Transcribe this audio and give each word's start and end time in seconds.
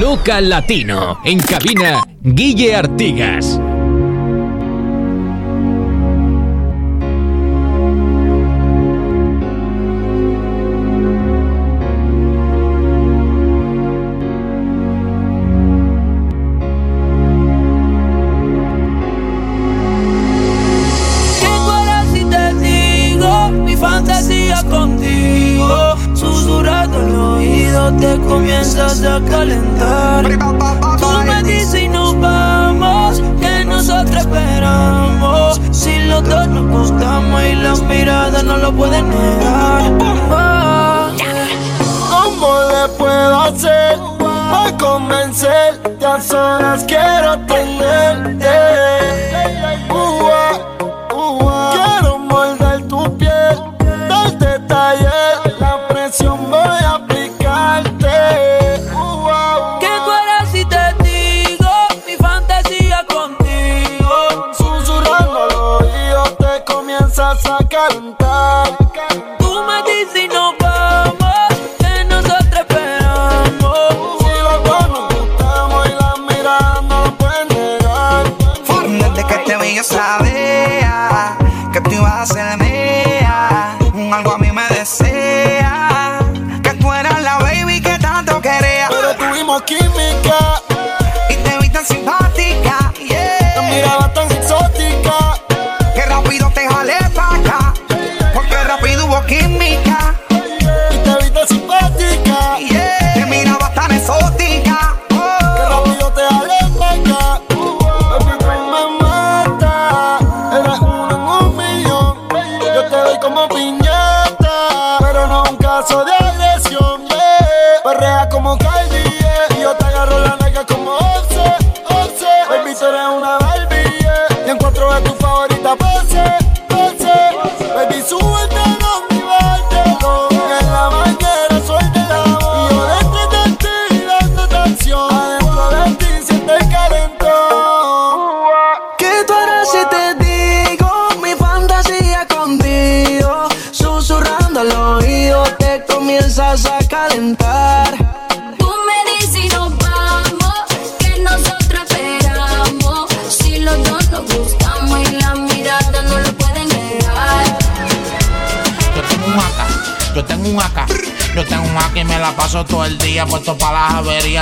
Local 0.00 0.50
Latino. 0.50 1.20
En 1.24 1.38
cabina, 1.38 2.02
Guille 2.22 2.74
Artigas. 2.76 3.58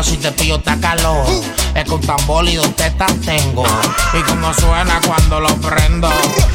Si 0.02 0.16
te 0.16 0.32
pillo 0.32 0.56
está 0.56 0.76
calor. 0.78 1.26
Es 1.74 1.84
con 1.84 2.00
tambor 2.00 2.46
y 2.48 2.56
dos 2.56 2.70
tengo. 3.24 3.64
Y 4.12 4.22
como 4.22 4.52
suena 4.54 5.00
cuando 5.06 5.40
lo 5.40 5.54
prendo. 5.56 6.10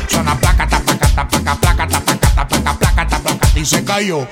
Suena 0.08 0.38
placa, 0.40 0.68
tapaca, 0.68 1.08
tapaca, 1.08 1.56
placa, 1.56 1.88
tapaca, 1.88 2.36
tapaca, 2.36 2.74
placa, 2.80 3.08
tapaca, 3.08 3.50
y 3.56 3.66
se 3.66 3.84
cayó. 3.84 4.28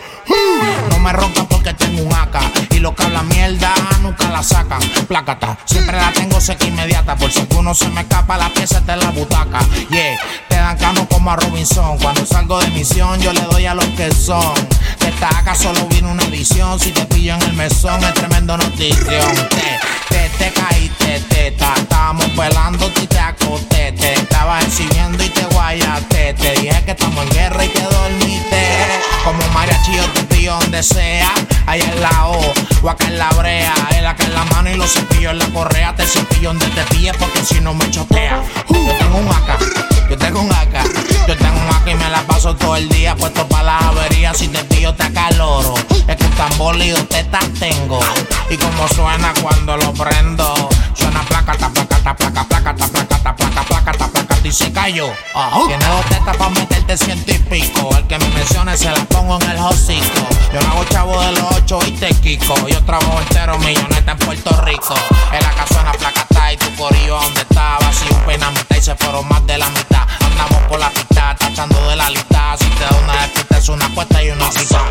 No 0.90 1.00
me 1.00 1.14
ronca 1.14 1.44
porque 1.46 1.74
tengo 1.74 2.04
un 2.04 2.14
AK. 2.14 2.72
Y 2.72 2.80
lo 2.80 2.94
que 2.96 3.04
habla 3.04 3.24
mierda 3.24 3.74
nunca 4.02 4.30
la 4.30 4.44
sacan. 4.44 4.80
Plácata, 5.08 5.58
siempre 5.66 5.98
la 5.98 6.12
tengo 6.12 6.40
seca 6.42 6.66
inmediata. 6.66 7.16
Por 7.16 7.32
si 7.32 7.48
uno 7.56 7.74
se 7.74 7.90
me 7.90 8.02
escapa, 8.02 8.38
la 8.38 8.50
pieza 8.50 8.80
está 8.80 8.94
en 8.94 9.00
la 9.00 9.12
butaca. 9.12 9.60
Yeah, 9.90 10.20
te 10.50 10.56
dan 10.56 10.78
cano 10.78 11.08
como 11.08 11.32
a 11.32 11.36
Robinson. 11.36 11.98
Cuando 12.00 12.26
salgo 12.26 12.60
de 12.60 12.68
misión, 12.72 13.20
yo 13.22 13.32
le 13.34 13.42
doy 13.42 13.66
a 13.66 13.74
los 13.74 13.86
que 13.88 14.12
son. 14.14 14.54
AK 15.26 15.56
solo 15.56 15.86
vino 15.88 16.12
una 16.12 16.24
edición. 16.24 16.80
Si 16.80 16.92
te 16.92 17.06
pillo 17.06 17.36
en 17.36 17.42
el 17.44 17.54
mesón, 17.54 18.04
es 18.04 18.14
tremendo 18.14 18.58
notición. 18.58 19.36
Te, 19.50 19.80
te, 20.10 20.30
te 20.38 20.52
caíste, 20.52 21.20
teta. 21.30 21.74
Estábamos 21.76 22.36
velando 22.36 22.92
y 23.02 23.08
te 23.08 23.20
acosté. 23.20 23.92
Te 23.94 24.14
estaba 24.14 24.60
exhibiendo 24.62 25.24
y 25.24 25.30
te 25.30 25.46
guayaste. 25.46 26.34
Te 26.34 26.52
dije 26.62 26.84
que 26.86 26.92
estamos 26.92 27.26
en 27.26 27.32
guerra 27.32 27.66
y 27.66 27.70
te 27.70 27.82
dormiste. 27.82 28.64
Como 29.24 29.40
mariachi 29.54 29.96
yo 29.96 30.06
te 30.12 30.37
donde 30.56 30.84
sea. 30.84 31.32
Ahí 31.66 31.82
en 31.82 32.02
la 32.02 32.28
O, 32.28 32.54
o 32.84 32.90
acá 32.90 33.08
en 33.08 33.18
la 33.18 33.30
brea. 33.32 33.74
El 33.98 34.06
acá 34.06 34.24
en 34.26 34.34
la 34.34 34.46
mano 34.46 34.70
y 34.70 34.76
los 34.76 34.92
cepillos 34.92 35.34
en 35.34 35.40
la 35.40 35.48
correa. 35.48 35.96
Te 35.96 36.06
cepillo 36.06 36.50
donde 36.50 36.68
te 36.68 36.82
pilles 36.86 37.16
porque 37.18 37.44
si 37.44 37.60
no 37.60 37.74
me 37.74 37.90
chotea. 37.92 38.42
Yo 38.70 38.94
tengo 38.98 39.18
un 39.18 39.28
AK, 39.28 40.10
yo 40.10 40.18
tengo 40.18 40.42
un 40.42 40.52
AK. 40.52 41.28
Yo 41.28 41.36
tengo 41.36 41.60
un 41.60 41.68
AK 41.76 41.88
y 41.88 41.96
me 41.96 42.10
la 42.10 42.22
paso 42.22 42.56
todo 42.56 42.76
el 42.78 42.88
día 42.90 43.16
puesto 43.16 43.48
para 43.48 43.64
la 43.64 43.78
avería. 43.80 44.34
Si 44.34 44.48
te 44.48 44.64
pillo 44.66 44.94
te 44.94 45.04
acaloro. 45.04 45.74
Es 46.08 46.16
que 46.16 46.26
un 46.26 46.32
tambor 46.32 46.76
y 46.78 46.90
dos 46.90 47.08
tetas 47.10 47.46
tengo. 47.60 48.00
Y 48.50 48.58
como 48.58 48.88
suena 48.88 49.34
cuando 49.42 49.76
lo 49.78 49.94
prendo. 49.94 50.70
Suena 50.94 51.22
placa, 51.24 51.54
ta 51.58 51.70
placa, 51.70 51.98
ta 51.98 52.16
placa, 52.16 52.44
placa, 52.48 52.76
ta 52.76 52.88
placa, 52.88 53.18
ta 53.24 53.36
placa, 53.36 53.64
placa, 53.64 53.92
ta 53.92 54.08
placa, 54.08 54.38
y 54.44 54.52
se 54.52 54.72
cayó. 54.72 55.08
Tiene 55.68 55.86
dos 55.86 56.06
tetas 56.06 56.38
para 56.38 56.50
meterte 56.52 56.98
ciento 56.98 57.32
y 57.32 57.40
pico. 57.40 57.90
El 57.98 58.08
que 58.08 58.18
me 58.18 58.28
mencione 58.30 58.78
se 58.78 58.90
la 58.90 59.04
pongo 59.06 59.40
en 59.42 59.50
el 59.52 59.58
hocico. 59.58 60.37
Yo 60.54 60.62
no 60.62 60.72
hago 60.72 60.84
chavo 60.86 61.22
de 61.22 61.32
los 61.34 61.52
ocho 61.56 61.80
y 61.88 61.92
te 61.92 62.14
quico. 62.16 62.56
Yo 62.68 62.84
trabajo 62.84 63.20
entero 63.20 63.58
milloneta 63.60 64.12
en 64.12 64.18
Puerto 64.20 64.62
Rico. 64.62 64.96
En 65.32 65.42
la 65.42 65.52
casa 65.52 65.82
una 65.82 65.92
placa 65.94 66.22
está 66.22 66.54
y 66.54 66.58
tu 66.58 66.74
corillo 66.76 67.20
donde 67.20 67.42
estaba. 67.42 67.92
Si 67.94 68.14
un 68.14 68.22
pena 68.22 68.52
y 68.78 68.82
se 68.82 68.96
fueron 68.96 69.28
más 69.28 69.46
de 69.46 69.58
la 69.58 69.70
mitad. 69.70 70.08
Andamos 70.22 70.62
por 70.70 70.80
la 70.80 70.90
pista, 70.90 71.36
tachando 71.38 71.90
de 71.90 71.96
la 71.96 72.10
lista. 72.10 72.56
Si 72.60 72.70
te 72.70 72.84
da 72.84 72.96
una 73.04 73.22
despista 73.22 73.58
es 73.58 73.70
una 73.70 73.86
apuesta 73.86 74.24
y 74.24 74.30
una 74.30 74.52
cita. 74.52 74.82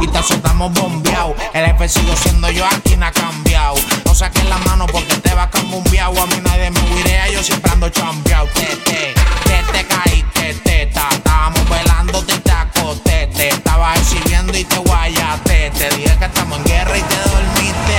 y 0.00 0.06
te 0.06 0.22
soltamos 0.22 0.72
bombeado. 0.72 1.34
El 1.54 1.66
jefe 1.66 1.88
sigo 1.88 2.14
siendo 2.16 2.50
yo, 2.50 2.64
aquí 2.66 2.96
no 2.96 3.06
ha 3.06 3.12
cambiado. 3.12 3.74
No 4.04 4.14
saques 4.14 4.44
la 4.44 4.58
mano 4.58 4.86
porque 4.86 5.14
te 5.16 5.34
va 5.34 5.44
a 5.44 5.50
cambiar. 5.50 5.62
A 6.06 6.26
mí 6.26 6.40
nadie 6.44 6.70
me 6.70 6.80
huirea, 6.80 7.28
yo 7.30 7.42
siempre 7.42 7.72
ando 7.72 7.88
chambeado. 7.88 8.46
Te, 8.54 8.66
te, 8.84 9.14
te, 9.44 9.72
te 9.72 9.86
caíste, 9.86 10.54
teta. 10.62 11.08
Estábamos 11.12 11.68
velando, 11.68 12.22
te 12.24 12.52
acosté. 12.52 13.28
Te 13.28 13.48
estaba 13.48 13.71
exhibiendo 14.02 14.56
y 14.58 14.64
te 14.64 14.76
guayate. 14.78 15.70
Te 15.70 15.96
dije 15.96 16.16
que 16.18 16.24
estamos 16.24 16.58
en 16.58 16.64
guerra 16.64 16.98
y 16.98 17.02
te 17.02 17.16
dormiste. 17.30 17.98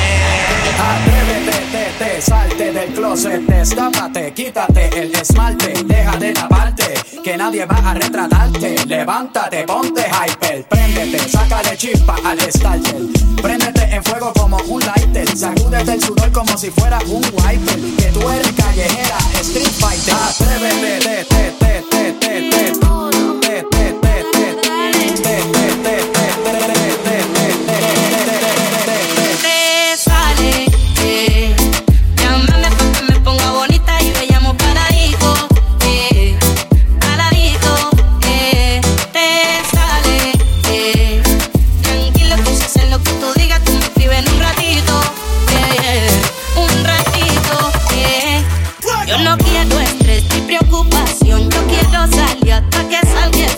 Atrévete, 0.94 1.58
te, 1.72 2.06
te, 2.06 2.22
salte 2.22 2.72
del 2.74 2.94
closet, 2.94 3.42
destápate, 3.42 4.34
quítate 4.34 4.90
el 5.00 5.16
esmalte, 5.16 5.74
deja 5.86 6.18
de 6.18 6.34
taparte, 6.34 6.94
que 7.24 7.38
nadie 7.38 7.66
va 7.66 7.78
a 7.78 7.94
retratarte. 7.94 8.86
Levántate, 8.86 9.64
ponte 9.64 10.02
hyper, 10.02 10.66
préndete, 10.68 11.30
sácale 11.30 11.78
chispa 11.78 12.16
al 12.26 12.40
starter. 12.52 13.02
Préndete 13.42 13.96
en 13.96 14.04
fuego 14.04 14.34
como 14.34 14.58
un 14.58 14.82
lighter, 14.82 15.38
sacúdete 15.38 15.94
el 15.94 16.04
sudor 16.04 16.32
como 16.32 16.58
si 16.58 16.70
fuera 16.72 17.00
un 17.08 17.24
wiper. 17.24 17.80
Que 17.98 18.12
tú 18.14 18.30
eres 18.30 18.52
callejera, 18.54 19.18
street 19.40 19.72
fighter. 19.80 20.16
Atrévete, 20.16 21.26
te, 21.26 21.52
te, 21.60 21.82
te, 21.90 22.12
te, 22.20 22.50
te. 22.52 22.72
te. 22.72 22.84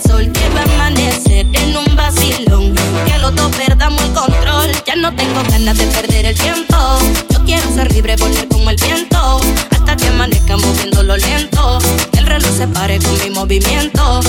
sol 0.07 0.31
que 0.31 0.49
va 0.49 0.61
a 0.61 0.63
amanecer 0.63 1.45
en 1.53 1.77
un 1.77 1.95
vacilón. 1.95 2.73
Que 3.05 3.17
los 3.19 3.35
dos 3.35 3.55
perdamos 3.55 4.01
el 4.01 4.13
control. 4.13 4.71
Ya 4.85 4.95
no 4.95 5.15
tengo 5.15 5.41
ganas 5.49 5.77
de 5.77 5.85
perder 5.87 6.25
el 6.25 6.37
tiempo. 6.37 6.75
Yo 7.29 7.43
quiero 7.45 7.73
ser 7.73 7.91
libre, 7.91 8.15
volar 8.17 8.47
como 8.47 8.69
el 8.69 8.77
viento. 8.77 9.41
Hasta 9.71 9.95
que 9.95 10.07
amanezca 10.07 10.57
moviéndolo 10.57 11.17
lento. 11.17 11.79
Que 12.11 12.19
el 12.19 12.25
reloj 12.25 12.51
se 12.57 12.67
pare 12.67 12.99
con 12.99 13.13
mi 13.23 13.29
movimiento 13.29 14.21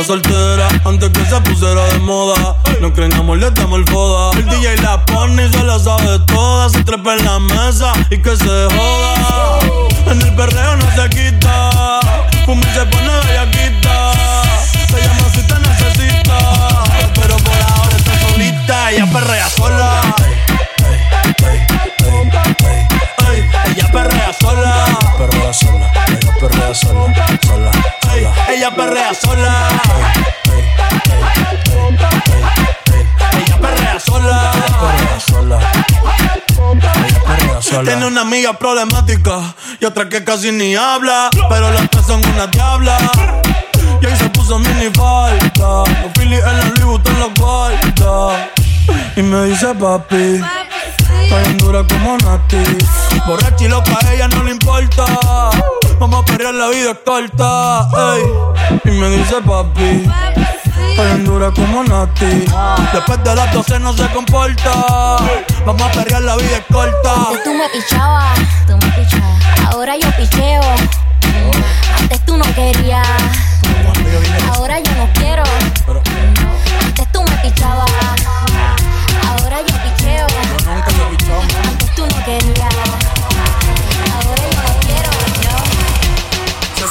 está 0.00 0.12
soltera 0.12 0.68
antes 0.84 1.10
que 1.10 1.24
se 1.24 1.40
pusiera 1.40 1.84
de 1.86 1.98
moda. 2.00 2.56
No 2.80 2.92
creen 2.92 3.14
amor, 3.14 3.38
le 3.38 3.50
damos 3.50 3.78
el 3.78 3.86
foda. 3.86 4.30
El 4.38 4.44
DJ 4.46 4.76
la 4.82 5.04
pone 5.06 5.46
y 5.46 5.52
se 5.52 5.62
la 5.62 5.78
sabe 5.78 6.18
toda. 6.26 6.68
Se 6.68 6.84
trepa 6.84 7.14
en 7.14 7.24
la 7.24 7.38
mesa 7.38 7.92
y 8.10 8.18
que 8.18 8.36
se 8.36 8.44
joda. 8.44 9.58
En 10.06 10.20
el 10.20 10.34
perreo 10.34 10.76
no 10.76 10.84
se 10.94 11.08
quita. 11.08 12.00
Y 12.46 12.74
se 12.74 12.86
pone 12.86 13.08
bellaquita. 13.26 14.12
Se 14.90 15.00
llama 15.00 15.28
si 15.34 15.42
te 15.42 15.58
necesita. 15.60 16.38
Pero 17.14 17.36
por 17.38 17.54
ahora 17.54 17.96
está 17.96 18.28
solita. 18.28 18.90
Ella 18.90 19.06
perrea 19.12 19.48
sola. 19.50 20.00
Ella 23.64 23.92
perrea 23.92 24.32
sola. 24.40 25.06
Perrea 25.18 25.52
sola, 25.52 25.90
ella 26.08 26.32
perrea 26.38 26.74
sola, 26.74 27.26
sola. 27.46 27.70
ella 28.48 28.70
perrea 28.74 29.14
sola. 29.14 29.75
Sola. 37.76 37.90
Tiene 37.90 38.06
una 38.06 38.22
amiga 38.22 38.52
problemática 38.54 39.54
y 39.80 39.84
otra 39.84 40.08
que 40.08 40.24
casi 40.24 40.52
ni 40.52 40.74
habla. 40.74 41.30
Pero 41.48 41.70
las 41.72 41.90
tres 41.90 42.06
son 42.06 42.24
una 42.34 42.46
diabla. 42.46 42.98
Y 44.00 44.06
ahí 44.06 44.16
se 44.16 44.28
puso 44.30 44.58
mini 44.58 44.90
falta. 44.94 45.84
Los 46.02 46.12
Phillies 46.14 46.44
en 46.44 46.58
la 46.58 46.64
Louis 46.64 46.84
Vuitton 46.84 47.18
los 47.18 47.34
guarda. 47.34 48.50
Y 49.16 49.22
me 49.22 49.44
dice 49.44 49.74
papi. 49.74 50.40
Está 51.24 51.38
bien 51.40 51.58
dura 51.58 51.84
como 51.88 52.16
Nati. 52.18 52.62
Borracha 53.26 53.64
y 53.64 53.68
loca, 53.68 53.98
a 54.04 54.14
ella 54.14 54.28
no 54.28 54.44
le 54.44 54.52
importa. 54.52 55.04
Vamos 55.98 56.22
a 56.22 56.24
perrear, 56.24 56.54
la 56.54 56.68
vida 56.68 56.92
es 56.92 56.98
corta. 57.04 57.88
ey. 58.14 58.22
Y 58.84 58.90
me 58.90 59.08
dice 59.10 59.36
papi. 59.44 60.08
Bien 60.94 61.24
dura 61.24 61.50
como 61.50 61.84
Nati. 61.84 62.46
Después 62.92 63.24
de 63.24 63.34
las 63.34 63.52
12 63.52 63.78
no 63.80 63.92
se 63.92 64.06
comporta. 64.12 65.16
Vamos 65.64 65.82
a 65.82 65.90
perrear, 65.92 66.22
la 66.22 66.36
vida 66.36 66.58
es 66.58 66.64
corta. 66.72 67.14
Antes 67.14 67.44
tú 67.44 67.54
me 67.54 67.68
pichabas, 67.68 68.38
tú 68.66 68.72
me 68.76 68.92
pichabas. 68.92 69.72
Ahora 69.72 69.96
yo 69.96 70.10
picheo. 70.16 70.62
Antes 72.00 72.24
tú 72.24 72.36
no 72.36 72.44
querías. 72.54 73.06
Ahora 74.54 74.80
yo 74.80 74.94
no 74.94 75.08
quiero. 75.14 75.42
Antes 76.84 77.12
tú 77.12 77.22
me 77.22 77.36
pichabas. 77.38 77.90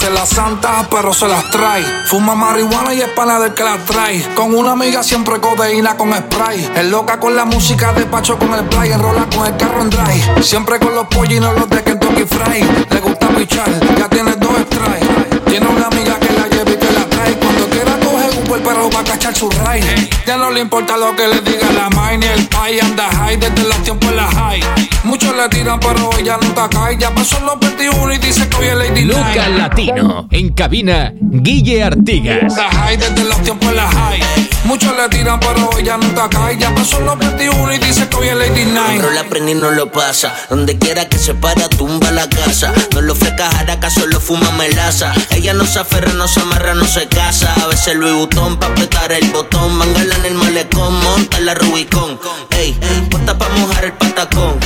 Se 0.06 0.12
las 0.12 0.30
santa, 0.30 0.88
pero 0.88 1.12
se 1.12 1.28
las 1.28 1.50
trae. 1.50 1.84
Fuma 2.06 2.36
marihuana 2.36 2.94
y 2.94 3.02
es 3.02 3.10
pana 3.10 3.40
del 3.40 3.56
que 3.56 3.64
la 3.64 3.76
trae. 3.86 4.22
Con 4.36 4.54
una 4.54 4.74
amiga 4.74 5.02
siempre 5.02 5.42
codeína 5.42 5.98
con 5.98 6.14
spray. 6.14 6.74
Es 6.76 6.86
loca 6.86 7.20
con 7.20 7.36
la 7.36 7.44
música 7.44 7.92
de 7.92 8.06
Pacho 8.06 8.38
con 8.38 8.54
el 8.54 8.66
play. 8.66 8.92
Enrola 8.92 9.26
con 9.36 9.48
el 9.48 9.58
carro 9.58 9.82
en 9.82 9.90
drive. 9.90 10.44
Siempre 10.44 10.78
con 10.78 10.94
los 10.94 11.08
pollinos 11.08 11.56
los 11.56 11.68
de 11.72 11.84
Kentucky 11.84 12.24
Fry. 12.24 12.62
Le 12.92 13.00
gusta 13.00 13.30
pichar, 13.30 13.68
ya 13.98 14.08
tiene 14.08 14.34
dos 14.34 14.52
strikes. 14.68 15.40
Tiene 15.50 15.68
una 15.70 15.88
amiga 15.88 16.20
que 16.20 16.34
la 16.34 16.48
lleva 16.50 16.70
y 16.70 16.78
que 16.78 16.92
la 16.92 17.06
trae. 17.10 17.40
Cuando 17.40 17.68
quiera 17.70 18.00
coge 18.00 18.48
Uber, 18.48 18.62
pero 18.64 18.92
va 18.92 19.00
a 19.00 19.04
cachar 19.04 19.36
su 19.36 19.50
ride. 19.50 20.15
Ya 20.26 20.38
no 20.38 20.50
le 20.50 20.62
importa 20.62 20.98
lo 20.98 21.16
que 21.16 21.28
le 21.28 21.40
diga 21.42 21.72
la 21.72 21.90
mine. 21.90 22.26
El 22.34 22.48
pay 22.48 22.80
anda 22.80 23.08
high 23.12 23.38
desde 23.38 23.64
los 23.64 23.84
tiempos 23.84 24.10
en 24.10 24.16
la 24.16 24.28
high. 24.28 24.62
Muchos 25.04 25.36
le 25.36 25.48
tiran, 25.50 25.80
pero 25.80 26.10
ella 26.18 26.38
nunca 26.42 26.68
cae. 26.68 26.98
Ya 26.98 27.14
pasó 27.14 27.40
los 27.42 27.60
21 27.60 28.14
y 28.14 28.18
dice 28.18 28.50
que 28.50 28.58
hoy 28.58 28.68
es 28.68 28.76
Lady 28.76 29.06
Luca. 29.06 29.50
Latino. 29.50 30.28
En 30.32 30.52
cabina, 30.54 31.14
Guille 31.22 31.84
Artigas. 31.84 32.56
La 32.58 32.70
high 32.72 32.98
desde 32.98 33.24
los 33.24 33.40
tiempos 33.44 33.70
en 33.70 33.76
la 33.76 33.88
high. 33.88 34.45
Muchos 34.66 34.96
le 34.98 35.08
tiran, 35.10 35.40
pero 35.40 35.70
ella 35.78 35.96
nunca 35.98 36.28
cae. 36.28 36.58
Ya 36.58 36.74
pasó 36.74 37.00
los 37.00 37.18
21 37.18 37.74
y 37.74 37.78
dice 37.78 38.10
que 38.10 38.16
hoy 38.18 38.28
es 38.30 38.36
Lady 38.36 38.66
Night. 38.66 39.00
Pero 39.00 39.12
la 39.12 39.24
prende 39.26 39.52
y 39.52 39.56
no 39.56 39.70
lo 39.70 39.92
pasa. 39.92 40.34
Donde 40.50 40.78
quiera 40.78 41.08
que 41.08 41.20
se 41.20 41.36
para, 41.36 41.70
tumba 41.70 42.12
la 42.12 42.28
casa. 42.28 42.74
No 42.94 43.02
lo 43.02 43.14
ofrezca 43.14 43.50
jaraca, 43.52 43.90
solo 43.92 44.20
fuma 44.20 44.50
melaza. 44.52 45.14
Ella 45.30 45.54
no 45.54 45.66
se 45.66 45.80
aferra, 45.80 46.14
no 46.14 46.28
se 46.28 46.40
amarra, 46.40 46.74
no 46.74 46.86
se 46.86 47.08
casa. 47.08 47.54
A 47.64 47.68
veces 47.68 47.96
Louis 47.96 48.16
Vuitton 48.16 48.58
pa' 48.58 48.66
apretar 48.68 49.12
el 49.12 49.30
botón. 49.30 49.76
Mangala 49.76 50.16
en 50.16 50.26
el 50.26 50.34
malecón, 50.34 51.00
monta 51.04 51.40
la 51.42 51.54
Rubicón. 51.54 52.20
Ey, 52.50 52.76
puesta 53.12 53.38
pa' 53.38 53.50
mojar 53.50 53.86
el 53.86 53.94
patacón. 53.94 54.60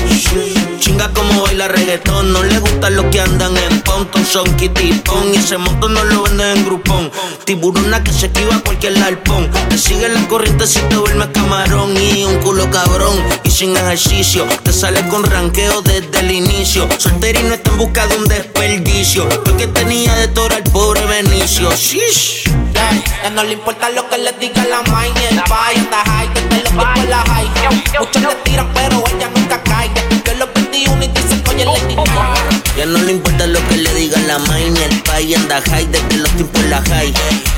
Chinga 0.79 1.10
como 1.10 1.44
baila 1.44 1.68
reggaetón. 1.68 2.32
No 2.32 2.41
le 2.41 2.58
gustan 2.60 2.96
los 2.96 3.06
que 3.08 3.20
andan 3.20 3.56
en 3.58 3.82
ponton. 3.82 4.25
Son 4.25 4.46
kitty. 4.56 5.03
Y 5.34 5.36
ese 5.36 5.58
montón 5.58 5.94
no 5.94 6.03
lo 6.06 6.24
venden 6.24 6.58
en 6.58 6.65
grupón. 6.65 7.12
Tiburona 7.44 8.01
que 8.01 8.13
se 8.13 8.27
esquiva 8.27 8.60
cualquier 8.60 8.98
arpón. 9.03 9.50
Te 9.70 9.77
sigue 9.89 10.08
la 10.08 10.27
corriente 10.27 10.67
si 10.67 10.79
te 10.81 10.96
duermes 10.96 11.29
camarón. 11.34 11.98
Y 11.98 12.24
un 12.24 12.38
culo 12.39 12.69
cabrón. 12.69 13.17
Y 13.43 13.50
sin 13.50 13.75
ejercicio. 13.75 14.46
Te 14.63 14.72
sale 14.72 15.08
con 15.08 15.24
ranqueo 15.24 15.81
desde 15.81 16.19
el 16.19 16.31
inicio. 16.31 16.88
Soltera 16.98 17.39
y 17.39 17.43
no 17.43 17.55
está 17.55 17.72
en 17.72 17.77
busca 17.77 18.05
de 18.05 18.17
un 18.17 18.25
desperdicio. 18.25 19.27
Porque 19.43 19.65
tenía 19.67 20.13
de 20.15 20.27
todo 20.27 20.50
al 20.55 20.63
pobre 20.63 21.05
Benicio. 21.08 21.72
Shish. 21.72 22.43
Ya 23.24 23.29
no 23.31 23.43
le 23.43 23.53
importa 23.53 23.89
lo 23.89 24.08
que 24.10 24.17
le 24.19 24.31
diga 24.34 24.63
la 24.65 24.81
main 24.91 25.12
el 25.29 25.41
pay 25.43 25.77
anda 25.77 26.01
high, 26.05 26.29
desde 26.34 26.63
los 26.63 26.72
tiempos 26.72 27.10
la 27.10 27.24
high. 27.27 27.50
Muchos 28.00 28.22
le 28.22 28.36
tiran, 28.43 28.69
pero 28.74 29.03
ella 29.08 29.29
nunca 29.36 29.62
cae. 29.63 29.89
Que 30.24 30.36
los 30.36 30.53
21 30.53 31.03
y 31.03 31.08
dicen 31.08 31.43
que 31.43 31.50
oye 31.50 31.65
Lady. 31.65 31.96
Ya 32.77 32.86
no 32.86 33.00
le 33.00 33.12
importa 33.12 33.48
lo 33.48 33.60
que 33.67 33.77
le 33.77 33.93
diga 33.96 33.99
la 34.30 34.38
main, 34.38 34.78
el 34.78 35.02
pay 35.02 35.34
anda 35.34 35.60
high 35.72 35.88
desde 35.88 36.18
los 36.18 36.30
tiempos 36.34 36.64
la 36.66 36.80
high. 36.84 37.12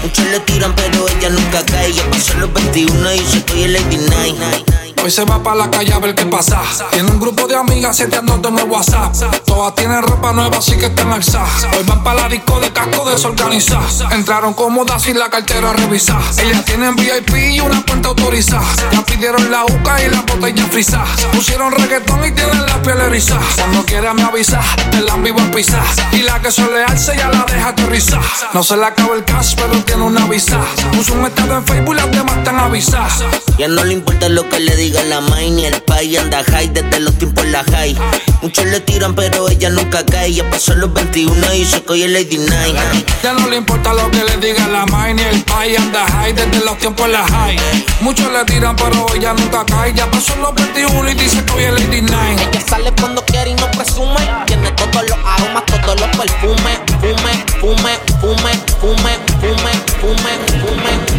Muchos 0.04 0.25
le 0.28 0.40
tiran, 0.40 0.74
pero 0.74 1.06
ella 1.10 1.30
nunca 1.30 1.66
cae. 1.66 1.92
Ya 1.92 2.10
pasó 2.10 2.34
los 2.36 2.54
21 2.54 3.13
y 3.13 3.20
dice 3.20 3.44
que 3.44 3.54
hoy 3.54 3.63
es 3.63 3.72
Lady 3.72 3.98
Night. 3.98 4.90
Hoy 5.03 5.10
se 5.10 5.25
va 5.25 5.41
para 5.41 5.55
la 5.55 5.72
calle 5.72 5.91
a 5.93 5.98
ver 5.98 6.13
qué 6.13 6.27
pasa. 6.27 6.62
Tiene 6.91 7.10
un 7.10 7.20
grupo 7.20 7.48
de 7.48 7.55
amigas 7.55 7.98
seteándote 7.98 8.50
en 8.50 8.60
el 8.60 8.65
WhatsApp. 8.65 9.12
Todas 9.46 9.74
tienen 9.74 10.03
ropa 10.03 10.31
nueva, 10.31 10.60
así 10.60 10.77
que 10.77 10.86
están 10.86 11.12
alzadas. 11.12 11.65
Hoy 11.75 11.84
van 11.88 12.03
para 12.03 12.22
la 12.22 12.29
disco 12.29 12.60
de 12.60 12.72
casco 12.72 13.10
desorganizada. 13.10 13.84
Entraron 14.12 14.53
cómodas 14.53 15.01
sin 15.01 15.17
la 15.17 15.27
cartera 15.27 15.74
revisada. 15.74 16.22
Ellas 16.38 16.63
tienen 16.65 16.96
VIP 16.96 17.36
y 17.36 17.60
una 17.62 17.84
cuenta 17.84 18.10
autorizada. 18.10 18.63
Ya 18.91 19.03
pidieron 19.03 19.50
la 19.50 19.65
uca 19.65 20.03
y 20.03 20.10
la 20.10 20.22
botella 20.22 20.67
frisa. 20.67 21.03
Pusieron 21.34 21.72
reggaetón 21.72 22.24
y 22.24 22.31
tienen 22.31 22.63
la 22.63 22.79
piel 22.84 23.00
erizada. 23.00 23.41
Cuando 23.55 23.84
quiera 23.84 24.13
me 24.13 24.22
avisa, 24.22 24.62
te 24.91 25.01
la 25.01 25.15
vivo 25.15 25.41
a 25.41 25.50
pisar. 25.50 25.84
Y 26.12 26.22
la 26.22 26.39
que 26.39 26.51
suele 26.51 26.84
alce 26.84 27.17
ya 27.17 27.27
la 27.29 27.43
deja 27.51 27.70
aterrizar. 27.70 28.22
No 28.53 28.62
se 28.62 28.77
le 28.77 28.86
acaba 28.86 29.15
el 29.15 29.25
cash, 29.25 29.55
pero 29.55 29.84
tiene 29.84 30.03
una 30.03 30.27
visa. 30.27 30.60
Puso 30.91 31.13
un 31.13 31.25
estado 31.25 31.58
en 31.58 31.65
Facebook 31.65 31.96
y 31.96 31.98
las 31.98 32.12
demás 32.12 32.38
están 32.38 32.60
avisadas. 32.60 33.24
Ya 33.58 33.67
no 33.67 33.84
le 33.84 33.93
importa 33.93 34.29
lo 34.29 34.48
que 34.48 34.60
le 34.60 34.75
diga 34.75 34.90
la 34.91 35.21
main 35.21 35.57
y 35.57 35.65
el 35.65 35.81
pay 35.83 36.17
anda 36.17 36.43
high 36.43 36.67
desde 36.69 37.00
los 37.00 37.17
tiempos 37.17 37.45
la 37.48 37.63
high. 37.63 37.95
Muchos 38.41 38.65
le 38.65 38.79
tiran, 38.81 39.15
pero 39.15 39.48
ella 39.50 39.69
nunca 39.69 40.05
cae. 40.05 40.33
Ya 40.33 40.50
pasó 40.50 40.74
los 40.75 40.91
21 40.93 41.53
y 41.53 41.67
hoy 41.88 42.03
es 42.03 42.10
Lady 42.10 42.38
Night. 42.38 42.75
Ya 43.24 43.33
no 43.33 43.48
le 43.48 43.57
importa 43.57 43.93
lo 43.93 44.10
que 44.12 44.24
le 44.24 44.38
diga 44.38 44.67
la 44.67 44.86
mine 44.86 45.21
y 45.21 45.36
el 45.36 45.43
pay 45.43 45.75
anda 45.75 46.05
high 46.07 46.33
desde 46.33 46.65
los 46.65 46.77
tiempos 46.77 47.07
la 47.10 47.25
high. 47.27 47.57
Muchos 48.01 48.31
le 48.31 48.43
tiran, 48.45 48.75
pero 48.75 49.05
ella 49.15 49.33
nunca 49.33 49.65
cae. 49.65 49.93
Ya 49.93 50.10
pasó 50.10 50.36
los 50.38 50.53
21 50.53 51.10
y 51.10 51.13
dice 51.13 51.43
que 51.45 51.53
hoy 51.53 51.63
es 51.63 51.74
Lady 51.74 52.01
Night. 52.01 52.39
Ella 52.39 52.62
sale 52.67 52.91
cuando 53.00 53.24
quiere 53.25 53.51
y 53.51 53.55
no 53.55 53.69
presume. 53.71 54.19
Tiene 54.48 54.71
todos 54.71 55.07
los 55.07 55.17
aromas, 55.25 55.65
todos 55.65 56.00
los 56.00 56.10
perfumes. 56.17 56.79
Fume, 57.00 57.43
fume, 57.60 58.00
fume, 58.19 58.19
fume, 58.19 58.51
fume, 58.79 59.13
fume, 59.39 59.71
fume, 60.01 60.33
fume. 60.62 61.11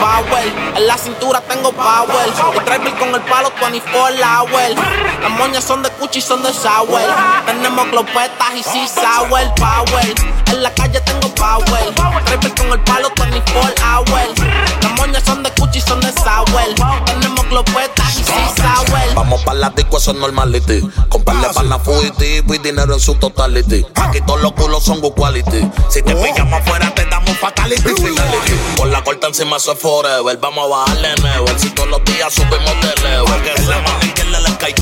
Power, 0.00 0.52
en 0.76 0.86
la 0.86 0.96
cintura 0.96 1.42
tengo 1.42 1.72
power. 1.72 2.26
El 2.26 2.64
driver 2.64 2.98
con 2.98 3.14
el 3.14 3.20
palo, 3.22 3.50
tú 3.50 3.66
24 3.66 4.16
hours. 4.24 4.74
Las 5.20 5.30
moñas 5.32 5.62
son 5.62 5.82
de 5.82 5.90
Gucci, 6.00 6.22
son 6.22 6.42
de 6.42 6.54
Sour. 6.54 7.02
Tenemos 7.44 7.86
clopetas 7.88 8.54
y 8.56 8.62
si 8.62 8.88
sour 8.88 9.54
power. 9.56 10.14
En 10.46 10.62
la 10.62 10.72
calle 10.72 11.00
tengo 11.02 11.28
power. 11.34 11.94
Crepe 12.24 12.50
con 12.54 12.72
el 12.72 12.80
palo 12.80 13.10
24 13.14 13.74
hours. 13.84 14.40
Las 14.82 14.92
moñas 14.92 15.22
son 15.22 15.42
de 15.42 15.50
Gucci, 15.50 15.82
son 15.82 16.00
de 16.00 16.12
Sour. 16.12 17.04
Tenemos 17.04 17.44
clopetas 17.46 18.18
y 18.18 18.24
si 18.24 18.32
sour. 18.56 19.14
Vamos 19.14 19.42
para 19.42 19.58
la 19.58 19.70
disco, 19.70 19.98
eso 19.98 20.12
es 20.12 20.16
normality. 20.16 20.80
Comprarle 21.10 21.48
para 21.48 21.68
la 21.68 21.78
fugitivo 21.78 22.54
y 22.54 22.58
dinero 22.58 22.94
en 22.94 23.00
su 23.00 23.14
totality. 23.16 23.84
Aquí 23.96 24.20
todos 24.22 24.40
los 24.40 24.52
culos 24.52 24.82
son 24.82 25.00
good 25.00 25.12
quality. 25.12 25.70
Si 25.90 26.00
te 26.00 26.14
pillamos 26.14 26.60
afuera, 26.60 26.90
te 26.94 27.04
damos 27.04 27.36
fatality. 27.36 27.82
Finality. 27.82 28.52
Con 28.78 28.90
la 28.90 29.04
corta 29.04 29.26
encima, 29.26 29.58
eso 29.58 29.72
es 29.72 29.78
forever. 29.90 30.36
Vamos 30.38 30.64
a 30.64 30.68
bajarle 30.68 31.14
never. 31.22 31.58
Si 31.58 31.70
todos 31.70 31.88
los 31.88 32.04
días 32.04 32.32
subimos 32.32 32.76
de 32.82 32.92
level. 33.02 33.42
Que 33.42 33.62
se 33.62 33.76
mami 33.86 34.08
que 34.14 34.24
le 34.24 34.38
cae 34.58 34.74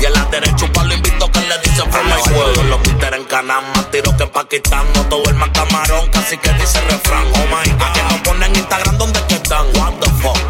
Y 0.00 0.04
en 0.04 0.12
la 0.12 0.24
derecha, 0.26 0.64
un 0.64 0.72
palo 0.72 0.94
invito 0.94 1.30
que 1.32 1.40
le 1.40 1.58
dicen 1.64 1.90
from 1.90 2.06
my 2.06 2.20
juego. 2.32 2.62
Los 2.64 2.80
Peter 2.80 3.14
en 3.14 3.24
Canama, 3.24 3.90
tiro 3.90 4.16
que 4.16 4.24
en 4.24 4.30
Pakistán. 4.30 4.86
No 4.94 5.02
todo 5.06 5.24
el 5.24 5.34
más 5.34 5.50
camarón, 5.50 6.08
casi 6.10 6.36
que 6.38 6.52
dice 6.54 6.80
refrán. 6.82 7.26
Oh 7.34 7.46
my 7.52 7.70
god. 7.72 7.92
Que 7.94 8.02
nos 8.02 8.20
ponen 8.22 8.54
Instagram 8.54 8.98
donde 8.98 9.20
que 9.26 9.34
están. 9.34 9.66
What 9.76 9.94
the 10.00 10.10
fuck. 10.22 10.47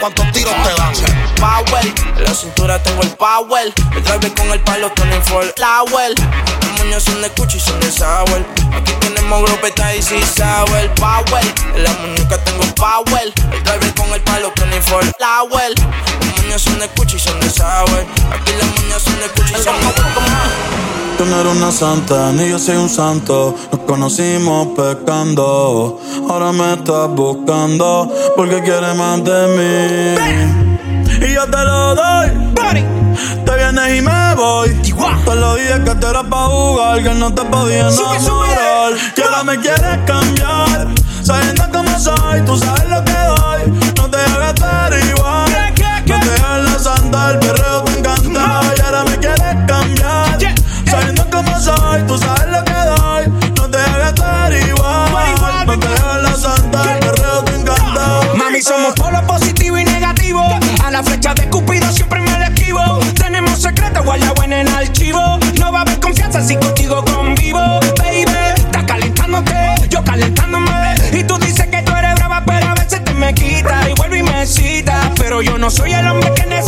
Cuántos 0.00 0.32
tiros 0.32 0.54
te 0.64 0.74
dan. 0.74 0.92
Power. 1.36 1.94
La 2.18 2.34
cintura 2.34 2.82
tengo 2.82 3.02
el 3.02 3.10
power. 3.10 3.72
El 3.94 4.02
driver 4.02 4.34
con 4.34 4.50
el 4.50 4.60
palo, 4.60 4.90
Tony 4.92 5.20
Ford. 5.22 5.48
Flower. 5.56 6.14
Las 6.16 6.78
moñas 6.78 7.02
son 7.02 7.20
de 7.22 7.28
Gucci, 7.28 7.60
son 7.60 7.78
de 7.80 7.92
Sour. 7.92 8.44
Aquí 8.74 8.92
tenemos 9.00 9.42
grupeta 9.42 9.94
y 9.94 10.02
si 10.02 10.20
Sour. 10.22 10.94
Power. 10.96 11.44
En 11.74 11.84
la 11.84 11.92
muñeca 11.92 12.42
tengo 12.44 12.62
power. 12.74 13.32
El 13.52 13.62
driver 13.62 13.94
con 13.94 14.12
el 14.12 14.20
palo, 14.22 14.50
Tony 14.56 14.80
Ford. 14.80 15.06
Flower. 15.18 15.74
Las 15.76 16.42
moñas 16.42 16.62
son 16.62 16.78
de 16.78 16.88
Gucci, 16.96 17.18
son 17.18 17.38
de 17.40 17.50
Sour. 17.50 18.06
Aquí 18.32 18.52
las 18.58 18.80
moñas 18.80 19.02
son 19.02 19.18
de 19.20 19.28
Gucci, 19.28 19.54
son 19.62 19.78
de 19.80 19.92
Sour. 19.94 21.09
Tú 21.20 21.26
no 21.26 21.38
eres 21.38 21.54
una 21.54 21.70
santa, 21.70 22.32
ni 22.32 22.48
yo 22.48 22.58
soy 22.58 22.76
un 22.76 22.88
santo. 22.88 23.54
Nos 23.70 23.80
conocimos 23.82 24.68
pecando. 24.68 26.00
Ahora 26.30 26.50
me 26.50 26.72
estás 26.72 27.10
buscando 27.10 28.10
porque 28.34 28.62
quieres 28.62 28.96
más 28.96 29.22
de 29.22 30.16
mí. 30.16 31.26
Y 31.26 31.34
yo 31.34 31.44
te 31.44 31.62
lo 31.62 31.94
doy. 31.94 32.30
Te 33.44 33.54
vienes 33.54 33.98
y 33.98 34.00
me 34.00 34.34
voy. 34.34 34.70
Te 35.26 35.34
lo 35.36 35.56
dije 35.56 35.84
que 35.84 35.94
te 35.94 36.06
era 36.06 36.22
pa' 36.22 36.46
jugar, 36.46 37.02
que 37.02 37.10
no 37.10 37.34
te 37.34 37.44
podía 37.44 37.80
enamorar. 37.80 38.94
Que 39.14 39.22
ahora 39.22 39.44
me 39.44 39.58
quieres 39.58 39.98
cambiar. 40.06 40.88
Sabiendo 41.22 41.64
cómo 41.70 41.98
soy, 41.98 42.40
tú 42.46 42.56
sabes 42.56 42.88
lo 42.88 43.04
que 43.04 43.12
doy. 43.12 43.92
No 43.94 44.08
te 44.08 44.16
hagas 44.16 44.54
estar 44.54 44.90
igual. 44.98 45.52
No 46.06 46.18
te 46.18 46.42
hagas 46.42 46.64
la 46.64 46.78
santa, 46.78 47.30
el 47.32 47.38
perreo 47.40 47.69
tú 52.06 52.18
sabes 52.18 52.48
lo 52.48 52.64
que 52.64 52.72
doy. 52.72 53.52
No 53.56 53.70
te 53.70 53.78
hagas 53.78 54.08
estar 54.08 54.52
igual. 54.52 55.66
No 55.66 55.78
te 55.78 55.86
hagas 55.86 56.22
la 56.22 56.34
santa, 56.34 56.94
el 56.94 57.00
perreo 57.00 57.44
te 57.44 57.54
encanta. 57.56 58.20
Mami, 58.36 58.62
somos 58.62 58.94
polo 58.94 59.20
positivo 59.26 59.78
y 59.78 59.84
negativo. 59.84 60.42
A 60.84 60.90
la 60.90 61.02
flecha 61.02 61.34
de 61.34 61.48
Cupido 61.48 61.90
siempre 61.92 62.20
me 62.20 62.30
la 62.38 62.46
esquivo. 62.46 62.80
Tenemos 63.14 63.60
secretos 63.60 64.04
guardado 64.04 64.42
en 64.42 64.52
el 64.52 64.68
archivo. 64.68 65.38
No 65.58 65.72
va 65.72 65.80
a 65.80 65.82
haber 65.82 66.00
confianza 66.00 66.40
si 66.42 66.56
contigo 66.56 67.04
convivo. 67.04 67.60
Baby, 67.98 68.24
estás 68.56 68.84
calentándote, 68.84 69.54
yo 69.88 70.02
calentándome. 70.04 70.94
Y 71.12 71.24
tú 71.24 71.38
dices 71.38 71.66
que 71.66 71.82
tú 71.82 71.92
eres 71.94 72.14
brava, 72.14 72.42
pero 72.46 72.68
a 72.68 72.74
veces 72.74 73.04
te 73.04 73.14
me 73.14 73.34
quita. 73.34 73.88
Y 73.90 73.94
vuelve 73.94 74.18
y 74.18 74.22
me 74.22 74.46
cita. 74.46 75.10
Pero 75.16 75.42
yo 75.42 75.58
no 75.58 75.70
soy 75.70 75.92
el 75.92 76.06
hombre 76.06 76.32
que 76.34 76.46
necesita. 76.46 76.59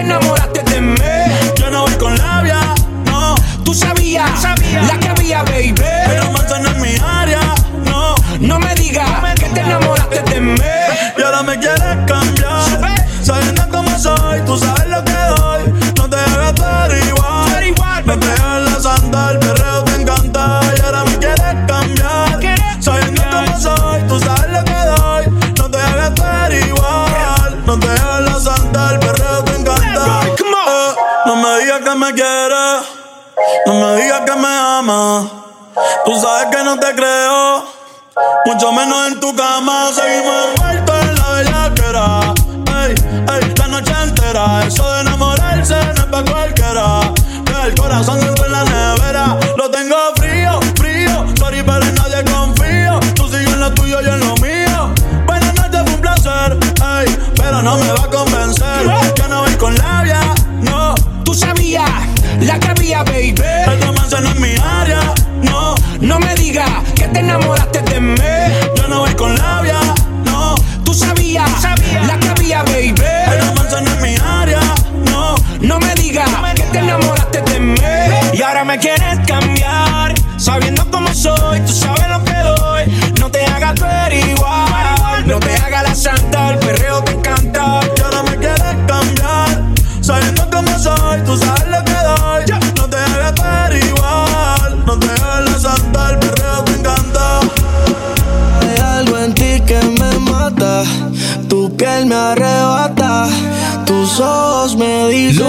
Te 0.00 0.06
enamoraste 0.06 0.62
de 0.62 0.80
mí. 0.80 0.96
Yo 1.56 1.70
no 1.70 1.82
voy 1.82 1.94
con 1.94 2.16
labia, 2.16 2.60
no. 3.04 3.34
Tú 3.64 3.74
sabías 3.74 4.30
la 4.42 4.98
que 4.98 5.08
había, 5.08 5.42
baby. 5.42 5.74
El 6.10 6.22
romance 6.22 6.60
no 6.60 6.70
es 6.70 6.78
mi 6.78 6.94
área, 7.04 7.54
no. 7.84 8.14
No 8.40 8.58
me 8.58 8.74
digas 8.74 9.08
que 9.34 9.46
te 9.46 9.60
enamoraste 9.60 10.22
de 10.22 10.40
mí. 10.40 10.60
Y 11.18 11.22
ahora 11.22 11.42
me 11.42 11.58
quieres 11.58 11.96
creo. 36.94 37.64
Mucho 38.46 38.72
menos 38.72 39.08
en 39.08 39.20
tu 39.20 39.34
cama. 39.34 39.90
Seguimos 39.94 40.39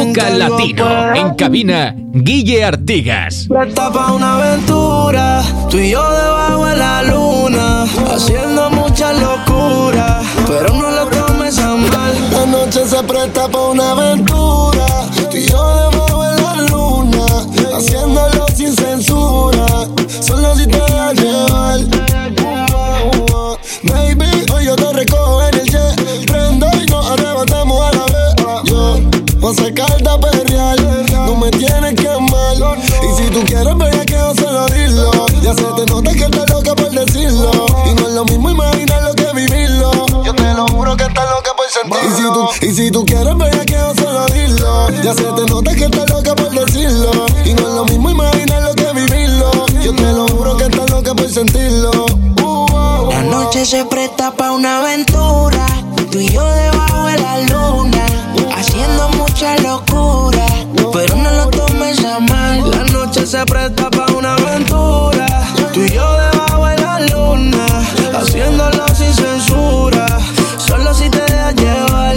Luca 0.04 0.30
Latino. 0.32 1.14
En 1.14 1.36
cabina, 1.36 1.94
Guille 1.96 2.64
Artigas. 2.64 3.46
Presta 3.48 3.92
pa' 3.92 4.14
una 4.14 4.36
aventura, 4.38 5.44
tú 5.70 5.78
y 5.78 5.92
yo 5.92 6.02
debajo 6.12 6.66
de 6.66 6.76
la 6.76 7.04
luna, 7.04 7.84
haciendo 8.12 8.72
tú 33.42 33.46
quieres 33.46 33.78
ver 33.78 34.06
que 34.06 34.14
yo 34.14 34.34
solo 34.36 34.66
dilo. 34.68 35.12
Ya 35.42 35.54
se 35.54 35.64
te 35.64 35.86
nota 35.86 36.12
que 36.14 36.24
estás 36.24 36.50
loca 36.50 36.76
por 36.76 36.92
decirlo. 36.92 37.66
Y 37.86 37.94
no 37.96 38.08
es 38.08 38.14
lo 38.14 38.26
mismo 38.26 38.50
imaginar 38.52 39.04
lo 39.04 39.14
que 39.14 39.34
vivirlo. 39.34 39.92
Yo 40.24 40.34
te 40.34 40.54
lo 40.54 40.68
juro 40.68 40.98
que 40.98 41.04
estás 41.04 41.26
loca 41.30 41.52
por 41.56 41.66
sentirlo. 41.70 42.10
Y 42.10 42.16
si 42.16 42.24
tú, 42.24 42.66
y 42.66 42.76
si 42.76 42.92
tú 42.92 43.06
quieres 43.06 43.38
ver 43.38 43.66
que 43.66 43.74
yo 43.74 43.94
solo 43.96 44.26
dilo. 44.28 44.90
Ya 45.04 45.14
se 45.14 45.24
te 45.24 45.46
nota 45.46 45.74
que 45.76 45.86
estás 45.86 46.10
loca 46.10 46.36
por 46.36 46.50
decirlo. 46.52 47.12
Y 47.46 47.54
no 47.54 47.68
es 47.68 47.74
lo 47.74 47.86
mismo 47.86 48.10
imaginar 48.12 48.62
lo 48.64 48.74
que 48.74 48.94
vivirlo. 48.94 49.52
Yo 49.82 49.96
te 49.96 50.14
lo 50.14 50.28
juro 50.28 50.58
que 50.58 50.64
estás 50.66 50.90
loca 50.90 51.14
por 51.14 51.30
sentirlo. 51.30 51.92
Uh, 52.42 52.46
uh, 52.46 53.10
La 53.10 53.22
noche 53.24 53.66
se 53.66 53.86
presta 53.86 54.32
pa' 54.32 54.52
una 54.52 54.80
aventura, 54.80 55.66
tú 56.12 56.20
y 56.20 56.28
yo 56.30 56.46
debajo 56.46 57.06
de 57.06 57.18
la 57.18 57.42
luna, 57.42 58.06
haciendo 58.56 59.10
mucha 59.10 59.58
locura, 59.60 60.21
se 63.32 63.46
presta 63.46 63.90
para 63.90 64.12
una 64.12 64.34
aventura. 64.34 65.26
Tú 65.74 65.80
y 65.80 65.90
yo 65.90 66.18
debajo 66.20 66.66
de 66.66 66.78
la 66.80 67.00
luna, 67.00 67.66
haciéndolo 68.14 68.86
sin 68.94 69.14
censura. 69.14 70.06
Solo 70.58 70.94
si 70.94 71.10
te 71.10 71.22
dejas 71.22 71.56
llevar. 71.56 72.16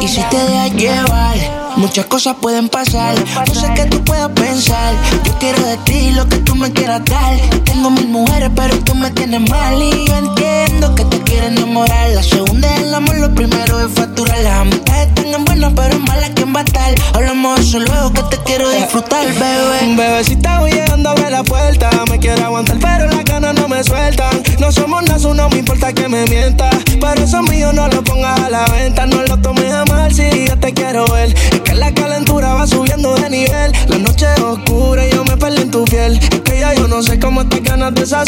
Y 0.00 0.08
si 0.08 0.20
te 0.22 0.36
dejas 0.36 0.72
llevar, 0.72 1.36
muchas 1.76 2.06
cosas 2.06 2.34
pueden 2.42 2.68
pasar. 2.68 3.14
No 3.46 3.54
sé 3.54 3.72
qué 3.76 3.84
tú 3.84 4.02
puedas 4.02 4.30
pensar. 4.30 4.94
Yo 5.22 5.38
quiero 5.38 5.62
de 5.64 5.76
ti 5.84 6.10
lo 6.10 6.28
que 6.28 6.38
tú 6.38 6.56
me 6.56 6.72
quieras 6.72 7.04
dar. 7.04 7.36
Tengo 7.64 7.92
mil 7.92 8.08
mujeres, 8.08 8.50
pero 8.56 8.76
tú 8.80 8.96
me 8.96 9.12
tienes 9.12 9.48
mal. 9.48 9.80
Y 9.80 10.06
yo 10.08 10.16
entiendo 10.16 10.92
que 10.96 11.04
te 11.04 11.20
quiero 11.20 11.46
enamorar. 11.46 12.10
La 12.10 12.24
segunda 12.24 12.74
es 12.74 12.80
el 12.80 12.92
amor, 12.92 13.16
lo 13.16 13.32
primero 13.32 13.78
es 13.78 13.92
facturar. 13.92 14.40
Las 14.40 14.60
amistades 14.62 15.08
están 15.24 15.44
buenas, 15.44 15.72
pero 15.76 16.00
malas 16.00 16.34
estar. 16.58 16.94
Hablamos 17.14 17.56
de 17.56 17.62
eso 17.62 17.78
luego 17.78 18.12
que 18.12 18.22
te 18.24 18.42
quiero 18.42 18.68
disfrutar, 18.70 19.26
bebé. 19.26 19.96
Bebecita, 19.96 20.60
voy 20.60 20.72
llegando 20.72 21.10
a 21.10 21.30
la 21.30 21.44
puerta. 21.44 21.90
Me 22.10 22.18
quiero 22.18 22.44
aguantar, 22.44 22.78
pero 22.80 23.06
las 23.06 23.24
ganas 23.24 23.54
no 23.54 23.68
me 23.68 23.82
sueltan. 23.84 24.42
No 24.58 24.72
somos 24.72 25.02
nada, 25.04 25.34
no 25.34 25.48
me 25.48 25.58
importa 25.58 25.92
que 25.92 26.08
me 26.08 26.24
mientas. 26.26 26.74
Pero 27.00 27.22
eso 27.22 27.42
mío 27.42 27.72
no 27.72 27.86
lo 27.88 28.02
pongas 28.02 28.40
a 28.40 28.50
la 28.50 28.64
venta. 28.66 29.06
No 29.06 29.22
lo 29.22 29.36
tomes 29.38 29.72
a 29.72 29.84
mal 29.84 30.12
si 30.12 30.46
yo 30.48 30.58
te 30.58 30.72
quiero 30.72 31.06
ver. 31.06 31.34
Es 31.52 31.60
que 31.60 31.74
la 31.74 31.92
calentura 31.94 32.54
va 32.54 32.66
subiendo 32.66 33.14
de 33.14 33.30
nivel. 33.30 33.72
La 33.88 33.98
noche 33.98 34.26
es 34.36 34.42
oscura 34.42 35.06
y 35.06 35.10
yo 35.12 35.24
me 35.24 35.36
perdí 35.36 35.62
en 35.62 35.70
tu 35.70 35.84
piel. 35.84 36.18
Es 36.18 36.40
que 36.40 36.60
ya 36.60 36.74
yo 36.74 36.88
no 36.88 37.02
sé 37.02 37.18
cómo 37.20 37.46
te 37.46 37.60
ganas 37.60 37.94
de 37.94 38.02
esa 38.02 38.24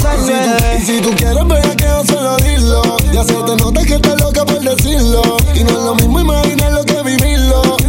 Y 0.78 0.82
si, 0.82 1.00
tú 1.00 1.10
quieres, 1.16 1.46
ver 1.46 1.76
que 1.76 1.84
yo 1.84 2.04
solo 2.04 2.36
dilo. 2.36 2.96
Ya 3.12 3.24
se 3.24 3.34
te 3.34 3.56
nota 3.56 3.84
que 3.84 3.94
estás 3.94 4.20
loca 4.20 4.44
por 4.44 4.60
decirlo. 4.60 5.36
Y 5.54 5.64
no 5.64 5.70
es 5.70 5.84
lo 5.84 5.94
mismo 5.96 6.20
imaginarlo 6.20 6.84
que 6.84 6.91
vivirlo. 6.91 6.91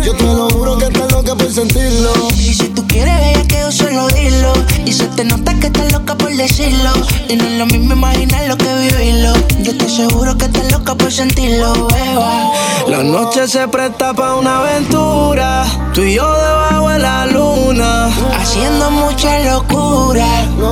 Yo 0.04 0.14
te 0.16 0.24
lo 0.26 0.50
juro 0.50 0.78
que 0.78 0.86
estás 0.86 1.12
loca 1.14 1.34
por 1.34 1.50
sentirlo. 1.50 2.12
Y 2.38 2.54
si 2.54 2.68
tú 2.70 2.86
quieres, 2.88 3.18
ver 3.22 3.48
que 3.48 3.60
yo 3.60 3.72
solo 3.72 4.08
dilo. 4.08 4.52
Y 4.86 4.92
se 4.92 5.06
te 5.08 5.24
nota 5.24 5.54
que 5.56 5.68
estás 5.68 5.94
loca 5.94 6.16
por 6.16 6.36
decirlo. 6.36 6.92
Y 7.30 7.38
no 7.38 7.46
es 7.46 7.58
lo 7.58 7.66
mismo 7.68 7.94
imaginarlo 7.94 8.58
que 8.58 8.74
vivirlo. 8.74 9.32
Yo 9.62 9.78
te 9.78 9.86
aseguro 9.86 10.38
que 10.38 10.46
estás 10.46 10.70
loca 10.74 10.96
por 10.96 11.10
sentirlo, 11.10 11.88
beba. 11.88 12.52
La 12.90 13.02
noche 13.02 13.48
se 13.48 13.66
presta 13.70 14.14
para 14.14 14.36
una 14.36 14.60
aventura. 14.60 15.66
Tú 15.94 16.02
y 16.02 16.16
yo 16.16 16.30
debajo 16.34 16.90
de 16.90 17.00
la 17.00 17.26
luna. 17.28 18.10
Haciendo 18.38 18.92
mucha 18.92 19.40
locura. 19.40 20.26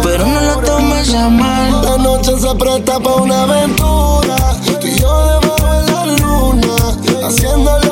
Pero 0.04 0.28
no 0.28 0.42
lo 0.42 0.58
tomes 0.58 1.14
a 1.14 1.30
mal. 1.30 1.82
La 1.86 1.98
noche 1.98 2.32
se 2.38 2.54
presta 2.56 3.00
para 3.00 3.16
una 3.16 3.44
aventura. 3.44 4.36
Tú 4.82 4.88
y 4.88 5.00
yo 5.00 5.26
debajo 5.26 5.74
de 5.74 5.92
la 5.92 6.06
luna. 6.18 6.76
Censura. 7.30 7.91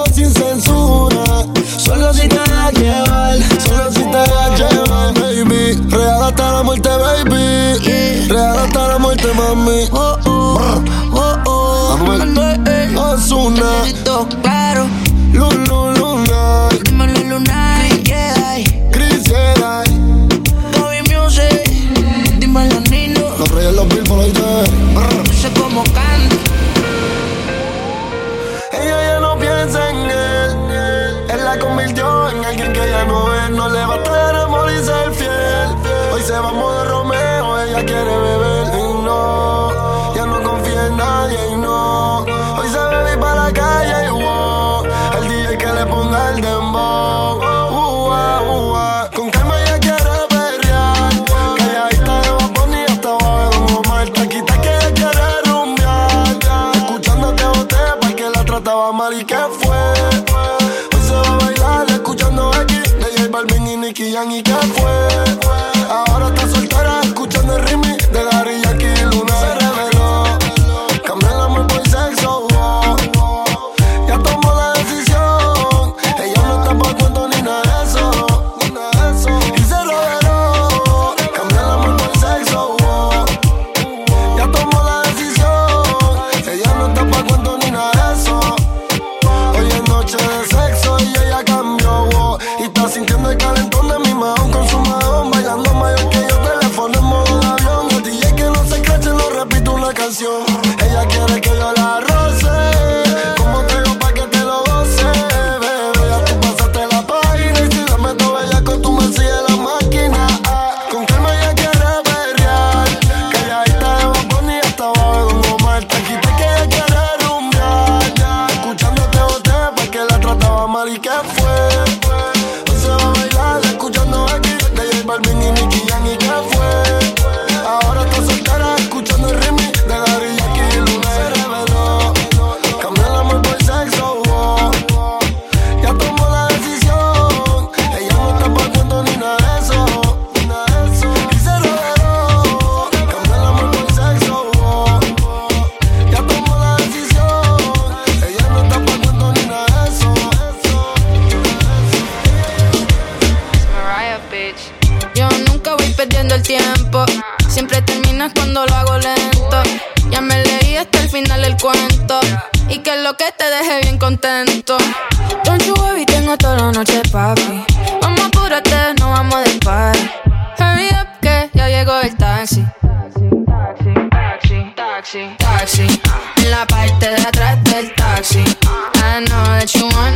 Solo 1.90 2.14
si 2.14 2.28
te 2.28 2.38
a 2.38 2.70
llevar. 2.70 3.40
Solo 3.66 3.92
si 3.92 4.04
te 4.04 4.18
a 4.18 4.56
llevar, 4.56 5.12
baby. 5.16 5.76
Real 5.90 6.22
hasta 6.22 6.54
la 6.54 6.62
muerte, 6.62 6.88
baby. 6.88 8.28
Real 8.28 8.60
hasta 8.60 8.90
la 8.90 9.00
muerte, 9.00 9.28
mami. 9.34 9.90
Oh, 9.92 10.16
oh, 10.28 10.84
oh, 11.14 11.38
oh. 11.48 11.98
Ozuna. 12.96 13.86
claro. 14.44 14.88
Lulu, 15.34 15.99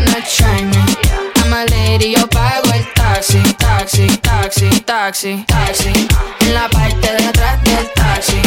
wanna 0.06 0.22
try. 0.26 0.60
I'm 1.38 1.54
a 1.54 1.66
lady, 1.72 2.12
yo 2.12 2.28
pago 2.28 2.70
el 2.74 2.86
taxi. 2.94 3.42
Taxi, 3.58 4.08
taxi, 4.22 4.70
taxi, 4.82 5.44
taxi. 5.48 6.08
En 6.42 6.54
la 6.54 6.70
parte 6.70 7.12
de 7.18 7.26
atrás 7.26 7.62
del 7.64 7.90
taxi. 7.96 8.42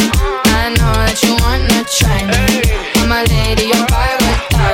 I 0.45 0.73
know 0.75 0.93
that 0.93 1.21
you 1.23 1.35
wanna 1.43 1.83
try 1.97 2.23
me. 2.25 2.61
I'm 2.95 3.11
a 3.11 3.23
lady, 3.23 3.69
yo 3.69 3.85
pago 3.87 4.26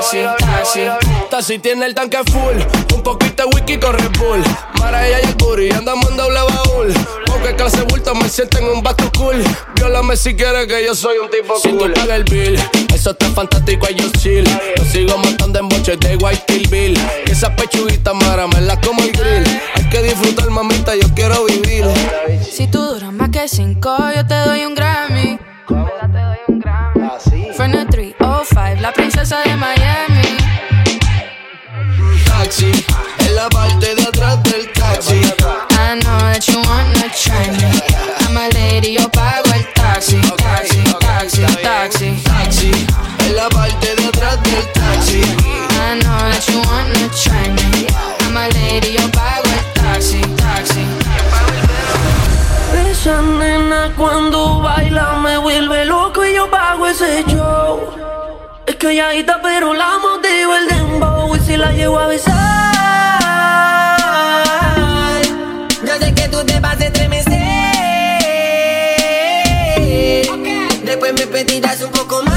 taxi. 0.03 0.23
Taxi. 0.45 0.81
Taxi 1.29 1.59
tiene 1.59 1.85
el 1.85 1.95
tanque 1.95 2.17
full, 2.31 2.95
un 2.95 3.03
poquito 3.03 3.43
de 3.43 3.49
whisky 3.55 3.77
con 3.77 3.93
Red 3.93 4.11
Bull. 4.19 4.43
Mara 4.79 5.07
ella 5.07 5.19
y 5.21 5.25
el 5.27 5.35
booty, 5.35 5.71
andamos 5.71 6.09
en 6.11 6.17
doble 6.17 6.39
baúl. 6.39 6.93
Porque 7.25 7.55
clase 7.55 7.81
bulto 7.83 8.13
me 8.15 8.29
siento 8.29 8.59
en 8.59 8.65
un 8.65 8.83
bato 8.83 9.09
cool. 9.17 9.43
Viólame 9.75 10.15
si 10.15 10.35
quieres 10.35 10.67
que 10.67 10.85
yo 10.85 10.93
soy 10.93 11.17
un 11.17 11.29
tipo 11.29 11.57
Si 11.59 11.69
cool. 11.69 11.93
tú 11.93 11.99
pagas 11.99 12.17
el 12.17 12.23
bill, 12.25 12.59
eso 12.93 13.11
está 13.11 13.27
fantástico, 13.31 13.87
ellos 13.87 14.11
chill. 14.19 14.43
Lo 14.77 14.85
sigo 14.85 15.17
matando 15.17 15.59
en 15.59 15.69
boches 15.69 15.99
de 15.99 16.15
White 16.17 16.53
Hill 16.53 16.67
Bill. 16.69 16.99
Y 17.27 17.31
esas 17.31 17.51
pechuguitas, 17.51 18.13
mara, 18.13 18.47
me 18.47 18.61
las 18.61 18.77
como 18.79 19.01
el 19.03 19.11
grill. 19.11 19.61
Hay 19.75 19.89
que 19.89 20.03
disfrutar, 20.03 20.49
mamita, 20.49 20.95
yo 20.95 21.07
quiero 21.15 21.45
vivir. 21.45 21.85
Si 22.49 22.67
tú 22.67 22.79
duras 22.79 23.13
más 23.13 23.29
que 23.29 23.47
cinco, 23.47 23.95
yo 24.15 24.25
te 24.27 24.35
doy 24.35 24.65
un 24.65 24.75
Grammy. 24.75 25.39
Fernet 27.55 28.12
305, 28.43 28.81
la 28.81 28.91
princesa 28.91 29.39
de 29.39 29.55
Miami. 29.55 30.37
taxi. 32.25 32.71
En 33.19 33.35
la 33.35 33.47
parte 33.49 33.95
de 33.95 34.03
atrás 34.03 34.43
del 34.43 34.69
taxi. 34.73 35.21
I 35.79 35.99
know 36.01 36.19
that 36.19 36.45
you 36.47 36.59
wanna 36.67 37.07
try 37.15 37.47
me. 37.51 37.71
I'm 38.25 38.37
a 38.37 38.49
lady, 38.53 38.95
yo 38.95 39.07
pago 39.09 39.49
el 39.55 39.65
taxi. 39.73 40.19
Taxi, 40.37 40.83
taxi, 40.99 41.45
taxi. 41.61 42.21
Taxi. 42.23 42.71
En 43.25 43.35
la 43.35 43.47
parte 43.49 43.95
de 43.95 44.07
atrás 44.07 44.37
del 44.43 44.65
taxi. 44.73 45.21
I 45.21 45.99
know 46.01 46.19
that 46.29 46.45
you 46.49 46.59
wanna 46.67 47.07
try 47.23 47.47
me. 47.47 47.87
I'm 48.25 48.35
a 48.35 48.49
lady, 48.49 48.93
yo 48.97 49.07
pago 49.11 49.47
el 49.57 49.63
taxi. 49.73 50.21
Taxi. 50.35 50.83
Esa 52.91 53.21
nena 53.21 53.91
cuando 53.95 54.59
baila 54.59 55.13
me 55.23 55.37
vuelve 55.37 55.85
loco 55.85 56.25
y 56.25 56.33
yo 56.33 56.49
pago 56.49 56.87
ese 56.87 57.23
show. 57.27 58.32
Pero 58.85 59.73
la 59.73 59.97
motivo 59.97 60.55
el 60.55 60.67
dembow 60.67 61.33
y 61.37 61.39
si 61.39 61.55
la 61.55 61.71
llevo 61.71 61.97
a 61.99 62.07
besar. 62.07 62.33
Yo 65.85 65.97
sé 65.99 66.13
que 66.13 66.27
tú 66.27 66.43
te 66.43 66.59
vas 66.59 66.77
a 66.81 66.85
estremecer. 66.85 67.31
Después 70.83 71.13
me 71.13 71.27
pedirás 71.27 71.81
un 71.81 71.91
poco 71.91 72.23
más. 72.23 72.32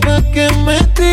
Pa' 0.00 0.22
que 0.32 0.48
me 0.64 0.78
tire 0.94 1.11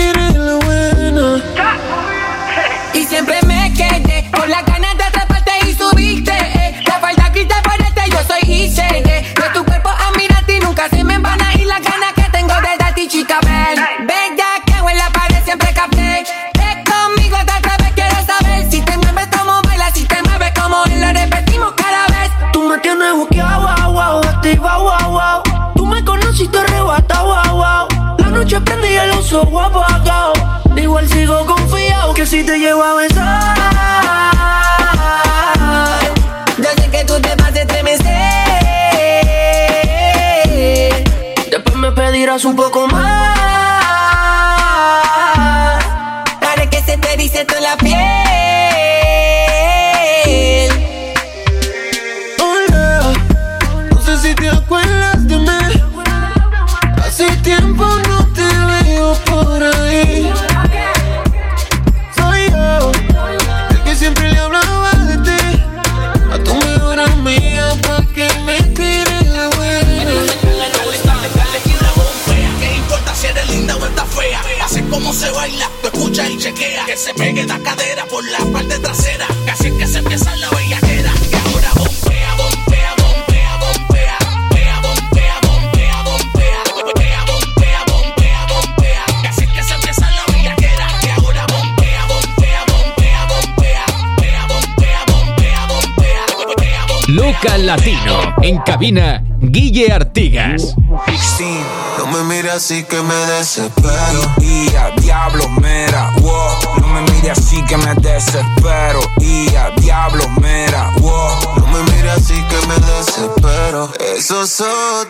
así 102.69 102.83
que 102.83 103.01
me 103.01 103.15
desespero. 103.15 104.35
Y 104.41 104.75
a 104.75 104.91
diablo, 105.01 105.49
mera, 105.49 106.11
wow. 106.21 106.79
No 106.81 106.87
me 106.89 107.01
mires 107.01 107.39
así 107.39 107.65
que 107.65 107.75
me 107.77 107.95
desespero. 107.95 108.99
Y 109.19 109.49
diablo, 109.81 110.29
mera, 110.39 110.91
wow. 110.99 111.57
No 111.57 111.65
me 111.65 111.81
mires 111.91 112.17
así 112.17 112.35
que 112.43 112.67
me 112.67 112.75
desespero. 112.75 113.91
Ojos 114.29 114.63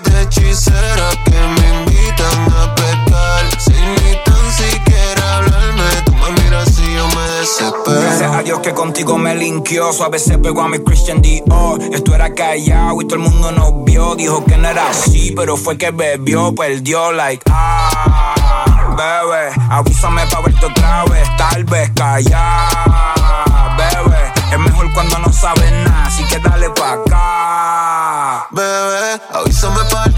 de 0.03 0.08
linkeó. 9.59 9.89
A 10.03 10.09
veces 10.09 10.37
pegó 10.37 10.61
a 10.61 10.69
mi 10.69 10.79
Christian 10.79 11.21
Dior. 11.21 11.81
Esto 11.91 12.15
era 12.15 12.33
callado 12.33 13.01
y 13.01 13.05
todo 13.05 13.15
el 13.15 13.21
mundo 13.21 13.51
nos 13.51 13.83
vio. 13.83 14.15
Dijo 14.15 14.43
que 14.45 14.57
no 14.57 14.67
era 14.67 14.89
así, 14.89 15.33
pero 15.35 15.57
fue 15.57 15.77
que 15.77 15.91
bebió, 15.91 16.53
perdió, 16.53 17.11
like, 17.11 17.43
ah. 17.51 18.35
Bebé, 18.89 19.51
avísame 19.69 20.25
pa' 20.27 20.41
verte 20.41 20.65
otra 20.65 21.05
vez, 21.05 21.29
tal 21.37 21.63
vez 21.63 21.89
callar. 21.91 22.67
Bebé, 23.77 24.33
es 24.51 24.59
mejor 24.59 24.91
cuando 24.93 25.19
no 25.19 25.31
sabes 25.31 25.71
nada, 25.71 26.05
así 26.05 26.23
que 26.25 26.37
dale 26.39 26.69
pa' 26.71 26.93
acá. 26.93 28.47
Bebé, 28.51 29.21
avísame 29.31 29.79
parte 29.85 30.08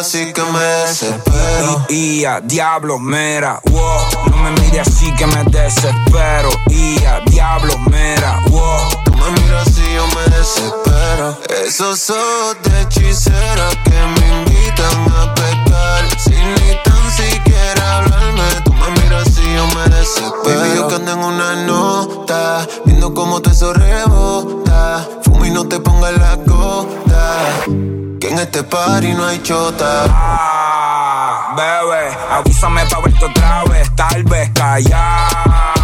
así 0.00 0.32
que 0.32 0.42
me 0.42 0.60
desespero. 0.60 1.84
Y 1.90 2.24
a 2.24 2.40
diablo, 2.40 2.98
mera, 2.98 3.60
wow. 3.70 4.30
No 4.30 4.36
me 4.38 4.50
mires 4.52 4.88
así 4.88 5.12
que 5.14 5.26
me 5.26 5.44
desespero. 5.44 6.50
Y 6.68 7.04
a 7.04 7.20
diablo, 7.26 7.76
mera, 7.90 8.40
wow. 8.48 8.88
Tú 9.04 9.12
me 9.12 9.30
miras 9.30 9.68
así, 9.68 9.82
yo 9.94 10.06
me 10.06 10.36
desespero. 10.36 11.38
Esos 11.66 12.10
ojos 12.10 12.56
de 12.62 12.80
hechicera 12.80 13.68
que 13.84 14.20
me 14.20 14.38
invitan 14.38 15.12
a 15.18 15.34
pecar. 15.34 16.18
Sin 16.18 16.54
ni 16.54 16.76
tan 16.82 17.10
siquiera 17.10 17.98
hablarme. 17.98 18.48
Tú 18.64 18.72
me 18.72 18.90
miras 19.02 19.28
así, 19.28 19.42
yo 19.42 19.66
me 19.66 19.96
desespero. 19.96 20.60
Baby, 20.60 20.76
yo 20.76 20.88
que 20.88 20.94
ando 20.94 21.12
en 21.12 21.18
una 21.18 21.66
nota. 21.66 22.66
Viendo 22.86 23.12
cómo 23.12 23.42
te 23.42 23.50
eso 23.50 23.74
rebota. 23.74 25.06
Fuma 25.24 25.46
y 25.46 25.50
no 25.50 25.68
te 25.68 25.78
pongas 25.78 26.16
la 26.16 26.36
gota. 26.36 27.89
En 28.30 28.38
este 28.38 28.62
party 28.62 29.12
no 29.12 29.26
hay 29.26 29.42
chota. 29.42 30.04
Ah, 30.08 31.52
bebé, 31.56 32.16
avísame 32.30 32.86
pa' 32.86 33.00
verte 33.00 33.24
otra 33.24 33.64
vez, 33.64 33.90
tal 33.96 34.22
vez 34.22 34.48
callar. 34.50 35.74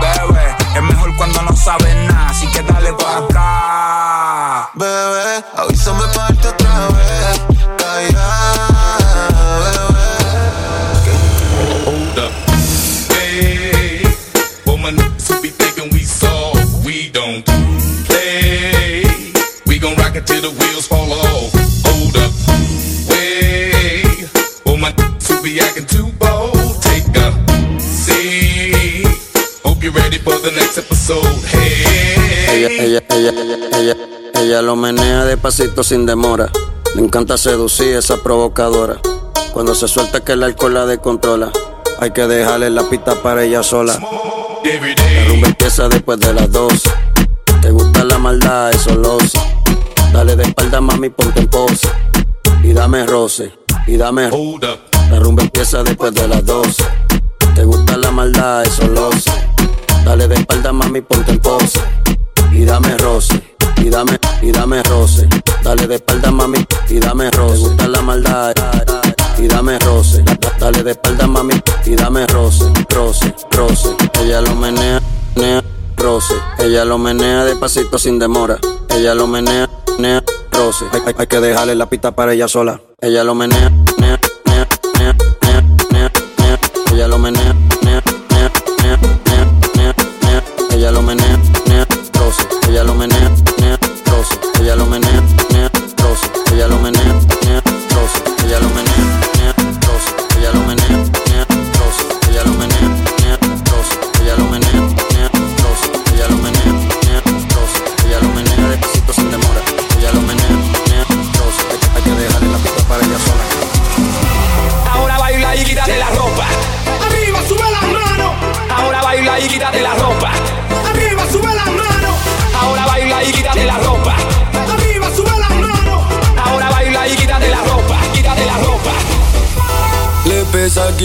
Bebé, 0.00 0.56
es 0.74 0.82
mejor 0.82 1.14
cuando 1.16 1.40
no 1.42 1.54
sabes 1.54 1.94
nada, 2.08 2.30
así 2.30 2.48
que 2.48 2.62
dale 2.62 2.92
pa' 2.94 3.18
acá. 3.18 4.70
Bebé, 4.74 5.13
for 30.24 30.38
the 30.40 30.50
next 30.52 30.78
episode. 30.78 31.24
Ella, 32.48 32.68
Hey. 32.70 32.78
ella, 32.80 33.02
ella, 33.10 33.30
ella, 33.30 33.56
ella, 33.78 33.96
ella 34.34 34.62
lo 34.62 34.74
menea 34.76 35.24
despacito 35.24 35.82
sin 35.84 36.06
demora. 36.06 36.50
Le 36.94 37.02
encanta 37.02 37.36
seducir 37.36 37.94
esa 37.96 38.16
provocadora. 38.22 39.00
Cuando 39.52 39.74
se 39.74 39.86
suelta 39.86 40.20
que 40.24 40.32
el 40.32 40.42
alcohol 40.42 40.74
la 40.74 40.86
descontrola. 40.86 41.52
Hay 42.00 42.10
que 42.10 42.26
dejarle 42.26 42.70
la 42.70 42.82
pista 42.88 43.14
para 43.22 43.44
ella 43.44 43.62
sola. 43.62 43.98
La 44.64 45.24
rumba 45.28 45.48
empieza 45.48 45.88
después 45.88 46.18
de 46.18 46.32
las 46.32 46.50
12. 46.50 46.90
Te 47.60 47.70
gusta 47.70 48.04
la 48.04 48.18
maldad, 48.18 48.72
eso 48.72 48.94
lo 48.94 49.20
sé. 49.20 49.38
Dale 50.12 50.36
de 50.36 50.44
espalda, 50.44 50.80
mami, 50.80 51.10
ponte 51.10 51.40
en 51.40 51.48
pose. 51.48 51.88
Y 52.62 52.72
dame 52.72 53.04
roce, 53.06 53.52
y 53.86 53.96
dame. 53.96 54.30
La 55.10 55.18
rumba 55.18 55.42
empieza 55.42 55.82
después 55.82 56.14
de 56.14 56.26
las 56.28 56.44
12. 56.44 56.82
Te 57.54 57.64
gusta 57.64 57.96
la 57.96 58.10
maldad, 58.10 58.64
eso 58.64 58.86
lo 58.88 59.12
sé. 59.12 59.30
Dale 60.04 60.28
de 60.28 60.34
espalda, 60.34 60.72
mami, 60.72 61.00
ponte 61.00 61.32
en 61.32 61.38
pose. 61.38 61.80
Y 62.52 62.64
dame 62.64 62.96
roce, 62.98 63.42
y 63.78 63.88
dame, 63.88 64.18
y 64.42 64.52
dame 64.52 64.82
roce. 64.82 65.26
Dale 65.62 65.86
de 65.86 65.94
espalda, 65.94 66.30
mami, 66.30 66.64
y 66.88 67.00
dame 67.00 67.30
roce. 67.30 67.54
Te 67.54 67.58
gusta 67.60 67.88
la 67.88 68.02
maldad, 68.02 68.54
y 69.38 69.48
dame 69.48 69.78
roce. 69.78 70.22
Dale 70.60 70.82
de 70.82 70.90
espalda, 70.90 71.26
mami, 71.26 71.54
y 71.86 71.96
dame 71.96 72.26
roce, 72.26 72.64
roce, 72.90 73.34
roce. 73.50 73.96
Ella 74.20 74.42
lo 74.42 74.54
menea, 74.54 75.00
menea, 75.36 75.62
roce. 75.96 76.34
Ella 76.58 76.84
lo 76.84 76.98
menea 76.98 77.44
despacito 77.44 77.98
sin 77.98 78.18
demora. 78.18 78.58
Ella 78.90 79.14
lo 79.14 79.26
menea, 79.26 79.68
menea, 79.98 80.22
roce. 80.52 80.84
Hay, 80.92 81.26
que 81.26 81.40
dejarle 81.40 81.74
la 81.74 81.88
pista 81.88 82.14
para 82.14 82.34
ella 82.34 82.46
sola. 82.46 82.80
Ella 83.00 83.24
lo 83.24 83.34
menea, 83.34 83.70
menea, 83.98 84.20
menea, 84.44 84.68
menea, 84.92 85.14
menea, 85.40 85.62
menea. 85.90 86.60
Ella 86.92 87.08
lo 87.08 87.18
menea, 87.18 87.53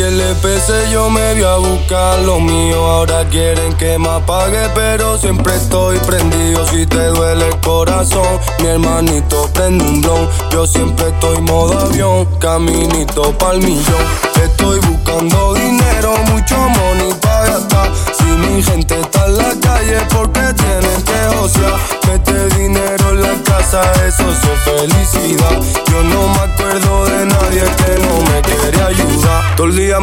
quien 0.10 0.18
le 0.18 0.36
pese, 0.36 0.90
yo 0.92 1.10
me 1.10 1.34
voy 1.34 1.44
a 1.44 1.56
buscar 1.56 2.20
lo 2.20 2.40
mío. 2.40 2.84
Ahora 2.86 3.28
quieren 3.30 3.74
que 3.74 3.98
me 3.98 4.10
apague, 4.10 4.70
pero 4.74 5.18
siempre 5.18 5.56
estoy 5.56 5.98
prendido. 6.00 6.66
Si 6.68 6.86
te 6.86 7.06
duele 7.08 7.48
el 7.48 7.60
corazón, 7.60 8.40
mi 8.60 8.68
hermanito 8.68 9.50
prende 9.54 9.84
un 9.84 10.02
blon. 10.02 10.30
Yo 10.52 10.66
siempre 10.68 11.08
estoy 11.10 11.42
modo 11.42 11.80
avión, 11.80 12.26
caminito 12.40 13.38
pa'l 13.38 13.60
millón. 13.60 14.06
Estoy 14.44 14.80
buscando 14.80 15.54
dinero, 15.54 16.14
mucho 16.32 16.56
money 16.58 17.14
para 17.22 17.46
gastar. 17.46 17.92
Si 18.18 18.24
mi 18.24 18.64
gente 18.64 19.00
está 19.00 19.26
en 19.26 19.38
la 19.38 19.56
calle, 19.62 20.00
porque 20.14 20.42
tienen 20.54 21.02
que 21.04 21.38
josear. 21.38 21.80
Mete 22.08 22.56
dinero 22.58 23.10
en 23.12 23.22
la 23.22 23.44
casa, 23.44 23.82
eso 24.06 24.24
es 24.32 24.40
felicidad. 24.64 25.89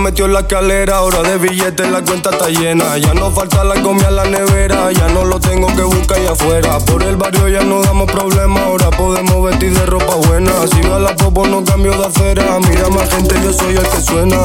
Metió 0.06 0.26
en 0.26 0.34
la 0.34 0.40
escalera, 0.40 0.98
ahora 0.98 1.20
de 1.24 1.36
billetes 1.36 1.90
la 1.90 2.00
cuenta 2.00 2.30
está 2.30 2.48
llena. 2.48 2.96
Ya 2.96 3.12
no 3.12 3.32
falta 3.32 3.64
la 3.64 3.82
comida 3.82 4.06
en 4.08 4.14
la 4.14 4.24
nevera, 4.24 4.92
ya 4.92 5.08
no 5.08 5.24
lo 5.24 5.40
tengo 5.40 5.66
que 5.74 5.82
buscar 5.82 6.18
allá 6.18 6.30
afuera. 6.30 6.78
Por 6.78 7.02
el 7.02 7.16
barrio 7.16 7.48
ya 7.48 7.64
no 7.64 7.82
damos 7.82 8.08
problemas, 8.12 8.62
ahora 8.62 8.90
podemos 8.90 9.42
vestir 9.42 9.76
de 9.76 9.84
ropa 9.84 10.14
buena. 10.28 10.52
Si 10.68 10.80
va 10.82 11.00
la 11.00 11.16
popo 11.16 11.44
no 11.48 11.64
cambio 11.64 11.90
de 11.98 12.06
acera, 12.06 12.44
mira 12.68 12.88
más 12.88 13.10
gente, 13.10 13.34
yo 13.42 13.52
soy 13.52 13.74
el 13.74 13.82
que 13.82 14.00
suena. 14.00 14.38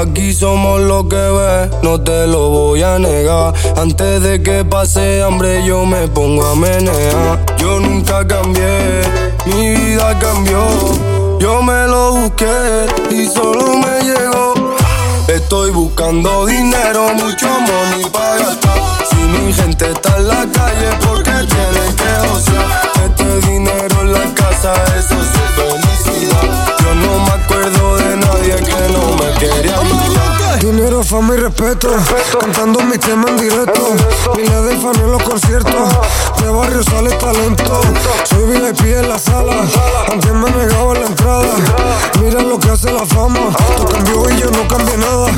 Aquí 0.00 0.32
somos 0.32 0.80
lo 0.82 1.08
que 1.08 1.16
ves, 1.16 1.70
no 1.82 2.00
te 2.00 2.28
lo 2.28 2.50
voy 2.50 2.84
a 2.84 2.96
negar. 3.00 3.52
Antes 3.76 4.22
de 4.22 4.44
que 4.44 4.64
pase 4.64 5.24
hambre 5.24 5.66
yo 5.66 5.84
me 5.86 6.06
pongo 6.06 6.46
a 6.46 6.54
menear. 6.54 7.44
Yo 7.58 7.80
nunca 7.80 8.24
cambié, 8.28 9.02
mi 9.46 9.70
vida 9.70 10.16
cambió. 10.20 10.60
Yo 11.40 11.62
me 11.62 11.88
lo 11.88 12.12
busqué 12.12 12.86
y 13.10 13.26
solo 13.26 13.76
me 13.76 14.04
llegó. 14.04 14.53
Estoy 15.28 15.70
buscando 15.70 16.44
dinero, 16.46 17.14
mucho 17.14 17.48
money 17.48 18.04
para 18.12 18.36
gastar. 18.36 19.06
Si 19.08 19.16
mi 19.16 19.52
gente 19.52 19.90
está 19.90 20.16
en 20.18 20.28
la 20.28 20.46
calle, 20.52 20.90
porque 21.06 21.30
tienen 21.30 21.96
que 21.96 22.28
josear. 22.28 22.92
Este 23.06 23.48
dinero 23.48 24.00
en 24.02 24.12
la 24.12 24.34
casa, 24.34 24.74
eso 24.98 25.14
es 25.14 25.28
acuerdo 27.64 27.96
de 27.96 28.16
nadie 28.16 28.56
que 28.56 28.92
no 28.92 29.16
me 29.16 29.32
quería 29.38 29.78
ayudar. 29.78 30.58
Dinero, 30.60 31.02
fama 31.02 31.34
y 31.34 31.38
respeto. 31.38 31.88
Cantando 32.40 32.80
mis 32.80 33.00
temas 33.00 33.30
en 33.30 33.36
directo. 33.38 33.82
Miles 34.36 34.64
de 34.64 34.76
fans 34.78 34.98
en 34.98 35.12
los 35.12 35.22
conciertos. 35.22 35.92
De 36.40 36.48
barrio 36.48 36.82
sale 36.82 37.10
talento. 37.16 37.80
Soy 38.24 38.44
VIP 38.46 38.80
en 38.96 39.08
la 39.08 39.18
sala. 39.18 39.62
Antes 40.10 40.32
me 40.32 40.50
negaba 40.50 40.94
la 40.94 41.06
entrada. 41.06 41.54
Mira 42.20 42.42
lo 42.42 42.58
que 42.58 42.70
hace 42.70 42.92
la 42.92 43.04
fama. 43.04 43.40
Tú 43.76 43.84
cambió 43.86 44.30
y 44.30 44.40
yo 44.40 44.50
no 44.50 44.66
cambié 44.68 44.96
nada. 44.96 45.30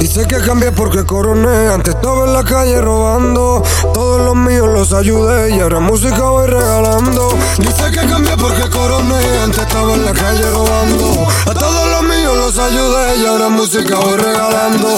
Dice 0.00 0.26
que 0.26 0.40
cambié 0.40 0.72
porque 0.72 1.04
coroné. 1.04 1.68
Antes 1.68 1.94
estaba 1.94 2.24
en 2.24 2.32
la 2.32 2.44
calle 2.44 2.80
robando. 2.80 3.62
Todos 3.94 4.22
los 4.22 4.36
míos 4.36 4.68
los 4.68 4.92
ayudé. 4.92 5.56
Y 5.56 5.60
ahora 5.60 5.80
música 5.80 6.22
voy 6.30 6.46
regalando. 6.46 7.30
Dice 7.58 7.90
que 7.90 8.06
cambié 8.06 8.36
porque 8.36 8.68
coroné. 8.70 9.40
Antes 9.42 9.60
estaba 9.60 9.94
en 9.94 10.04
la 10.04 10.12
calle 10.12 10.50
robando. 10.50 11.26
Todos 11.66 11.88
los 11.90 12.02
míos 12.02 12.36
los 12.36 12.58
ayudé. 12.58 13.16
Y 13.18 13.26
ahora 13.26 13.48
música 13.48 13.96
voy 13.96 14.16
regalando. 14.16 14.96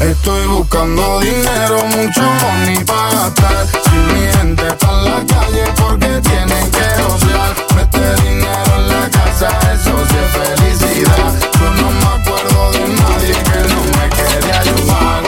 Estoy 0.00 0.46
buscando 0.46 1.20
dinero, 1.20 1.84
mucho 1.96 2.22
money 2.22 2.84
para 2.84 3.10
gastar. 3.10 3.66
Si 3.84 3.96
mi 4.12 4.24
gente 4.32 4.66
está 4.68 4.88
en 4.90 5.04
la 5.04 5.18
calle, 5.34 5.64
porque 5.80 6.20
tienen 6.28 6.70
que 6.70 6.86
josear. 7.02 7.52
Mete 7.76 8.22
dinero 8.22 8.72
en 8.76 8.88
la 8.88 9.10
casa, 9.10 9.48
eso 9.74 9.94
sí 10.08 10.16
es 10.24 10.30
felicidad. 10.40 11.32
Yo 11.58 11.68
no 11.80 11.90
me 12.00 12.08
acuerdo 12.20 12.72
de 12.72 12.88
nadie 13.00 13.34
que 13.48 13.60
no 13.72 13.80
me 13.96 14.06
quería 14.16 14.60
ayudar. 14.60 15.22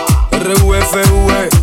RUFV. 0.45 1.62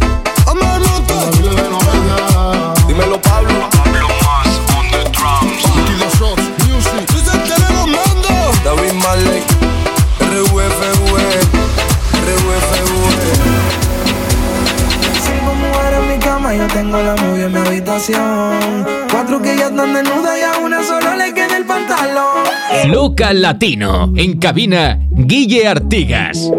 Cuatro 19.11 19.41
que 19.41 19.57
ya 19.57 19.69
están 19.69 19.93
desnudas 19.95 20.37
y 20.37 20.43
a 20.43 20.59
una 20.63 20.83
solo 20.83 21.15
le 21.15 21.33
queda 21.33 21.57
el 21.57 21.65
pantalón. 21.65 22.45
Loca 22.85 23.33
Latino. 23.33 24.13
En 24.15 24.37
cabina, 24.37 24.99
Guille 25.09 25.67
Artigas. 25.67 26.51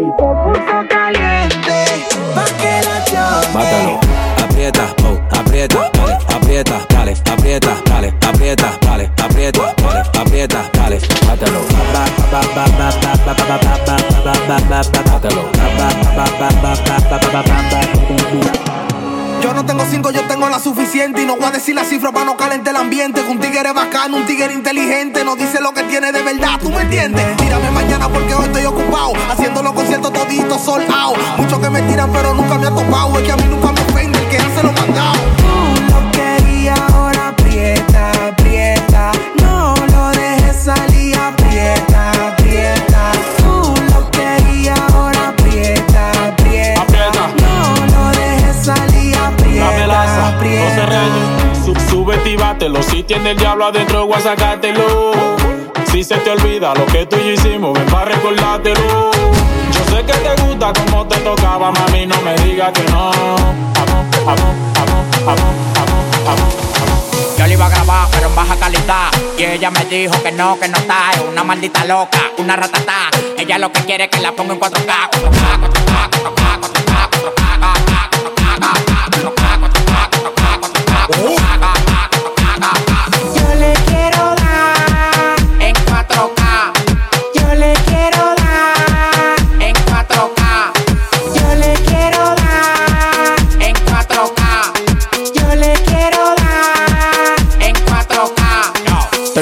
Mátalo, 3.53 3.99
aprieta, 4.43 4.93
oh, 5.05 5.19
aprieta, 5.39 5.89
dale, 5.93 6.17
aprieta, 6.35 6.85
dale, 6.89 7.15
aprieta, 7.31 7.77
dale, 7.85 8.13
aprieta, 8.27 8.77
dale, 8.81 9.11
aprieta, 9.23 9.73
dale, 9.81 10.03
aprieta, 10.19 10.69
dale, 10.73 10.99
mátalo. 11.25 11.61
Yo 19.41 19.53
no 19.53 19.65
tengo 19.65 19.83
cinco, 19.89 20.11
yo 20.11 20.21
tengo 20.27 20.47
la 20.49 20.59
suficiente. 20.59 21.21
Y 21.21 21.25
no 21.25 21.35
voy 21.35 21.45
a 21.45 21.51
decir 21.51 21.73
la 21.73 21.83
cifra 21.83 22.11
para 22.11 22.25
no 22.25 22.37
calentar 22.37 22.75
el 22.75 22.81
ambiente. 22.81 23.21
Que 23.21 23.31
un 23.31 23.39
tigre 23.39 23.71
bacano, 23.71 24.17
un 24.17 24.25
tigre 24.25 24.53
inteligente. 24.53 25.23
No 25.23 25.35
dice 25.35 25.59
lo 25.61 25.73
que 25.73 25.83
tiene 25.83 26.11
de 26.11 26.21
verdad, 26.21 26.59
¿tú 26.61 26.69
me 26.69 26.81
entiendes? 26.81 27.37
Tírame 27.37 27.71
mañana 27.71 28.07
porque 28.07 28.33
hoy 28.33 28.45
estoy 28.45 28.65
ocupado. 28.65 29.13
Haciendo 29.29 29.63
los 29.63 29.73
conciertos 29.73 30.13
toditos 30.13 30.61
sold 30.61 30.89
out. 30.91 31.17
Muchos 31.37 31.59
que 31.59 31.69
me 31.69 31.81
tiran, 31.83 32.11
pero 32.11 32.33
nunca 32.33 32.57
me 32.57 32.67
ha 32.67 32.71
topado. 32.71 33.17
Es 33.17 33.23
que 33.23 33.31
a 33.31 33.37
mí 33.37 33.43
nunca 33.49 33.71
me 33.71 33.81
ofende 33.81 34.19
el 34.19 34.29
que 34.29 34.37
hace 34.37 34.63
lo 34.63 34.71
mandado. 34.73 35.20
Si 53.01 53.07
tiene 53.07 53.31
el 53.31 53.37
diablo 53.37 53.65
adentro, 53.65 54.05
voy 54.05 54.15
a 54.15 54.21
sacártelo. 54.21 55.11
Si 55.91 56.03
se 56.03 56.17
te 56.17 56.29
olvida 56.29 56.75
lo 56.75 56.85
que 56.85 57.07
tú 57.07 57.15
y 57.17 57.29
yo 57.29 57.31
hicimos, 57.31 57.73
ven 57.73 57.87
para 57.87 58.05
recordártelo. 58.05 59.09
Yo 59.73 59.83
sé 59.89 60.05
que 60.05 60.13
te 60.13 60.39
gusta 60.43 60.71
como 60.71 61.07
te 61.07 61.17
tocaba, 61.21 61.71
mami, 61.71 62.05
no 62.05 62.21
me 62.21 62.35
digas 62.43 62.71
que 62.73 62.83
no. 62.91 63.11
Yo 67.39 67.47
le 67.47 67.53
iba 67.53 67.65
a 67.65 67.69
grabar, 67.69 68.07
pero 68.11 68.27
en 68.27 68.35
baja 68.35 68.55
calidad. 68.57 69.09
Y 69.35 69.45
ella 69.45 69.71
me 69.71 69.83
dijo 69.85 70.21
que 70.21 70.31
no, 70.31 70.59
que 70.59 70.67
no 70.67 70.77
está. 70.77 71.09
Es 71.13 71.21
una 71.21 71.43
maldita 71.43 71.83
loca, 71.85 72.29
una 72.37 72.55
ratatá. 72.55 73.09
Ella 73.35 73.57
lo 73.57 73.71
que 73.71 73.83
quiere 73.83 74.03
es 74.03 74.09
que 74.11 74.19
la 74.19 74.31
ponga 74.33 74.53
en 74.53 74.59
4K, 74.59 75.09
4K, 75.09 75.59
4K, 75.59 76.09
4K, 76.11 76.59
4K, 76.59 76.59
4K. 76.61 77.09
4K. 77.09 77.40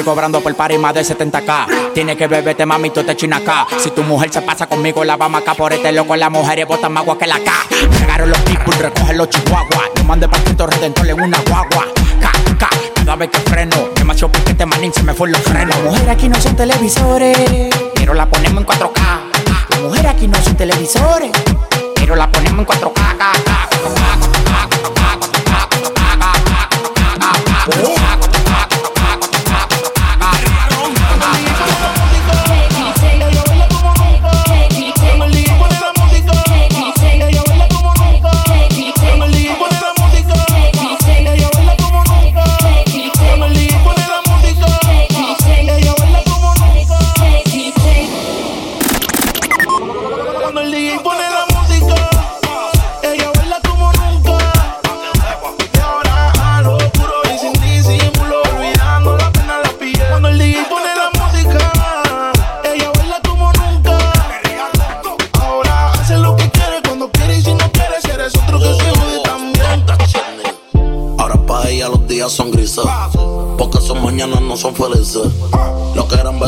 Estoy 0.00 0.14
cobrando 0.14 0.40
por 0.40 0.54
party 0.54 0.78
más 0.78 0.94
de 0.94 1.02
70k. 1.02 1.92
Tiene 1.92 2.16
que 2.16 2.26
beberte, 2.26 2.64
mami, 2.64 2.88
tú 2.88 3.04
te 3.04 3.14
china 3.14 3.36
acá. 3.36 3.66
Si 3.78 3.90
tu 3.90 4.02
mujer 4.02 4.32
se 4.32 4.40
pasa 4.40 4.66
conmigo, 4.66 5.04
la 5.04 5.18
vamos 5.18 5.42
acá 5.42 5.52
por 5.52 5.74
este 5.74 5.92
loco. 5.92 6.16
Las 6.16 6.30
mujeres 6.30 6.66
botan 6.66 6.90
más 6.90 7.02
agua 7.02 7.18
que 7.18 7.26
la 7.26 7.38
K. 7.38 7.52
Llegaron 8.00 8.30
los 8.30 8.38
people, 8.38 8.74
recogen 8.78 9.18
los 9.18 9.28
chihuahuas. 9.28 9.90
No 9.96 10.04
mande 10.04 10.26
para 10.26 10.42
Cristo 10.42 10.66
Redentor 10.68 11.06
en 11.06 11.20
una 11.20 11.38
guagua. 11.46 11.84
K, 12.18 12.32
K, 12.58 12.68
cada 12.94 13.16
vez 13.16 13.28
que 13.28 13.40
freno. 13.40 13.76
Demasiado 13.94 14.32
piquete, 14.32 14.64
manín, 14.64 14.90
se 14.90 15.02
me 15.02 15.12
fue 15.12 15.28
los 15.28 15.42
frenos. 15.42 15.76
Las 15.76 15.84
mujeres 15.84 16.08
aquí 16.08 16.30
no 16.30 16.40
son 16.40 16.56
televisores, 16.56 17.36
pero 17.94 18.14
la 18.14 18.24
ponemos 18.24 18.62
en 18.62 18.66
4K. 18.66 19.20
Las 19.68 19.80
mujeres 19.82 20.12
aquí 20.12 20.26
no 20.28 20.42
son 20.42 20.56
televisores, 20.56 21.30
pero 21.94 22.16
la 22.16 22.26
ponemos 22.32 22.60
en 22.60 22.66
4K. 22.66 22.94
K, 22.94 23.32
K, 23.44 23.68
4K, 23.70 24.39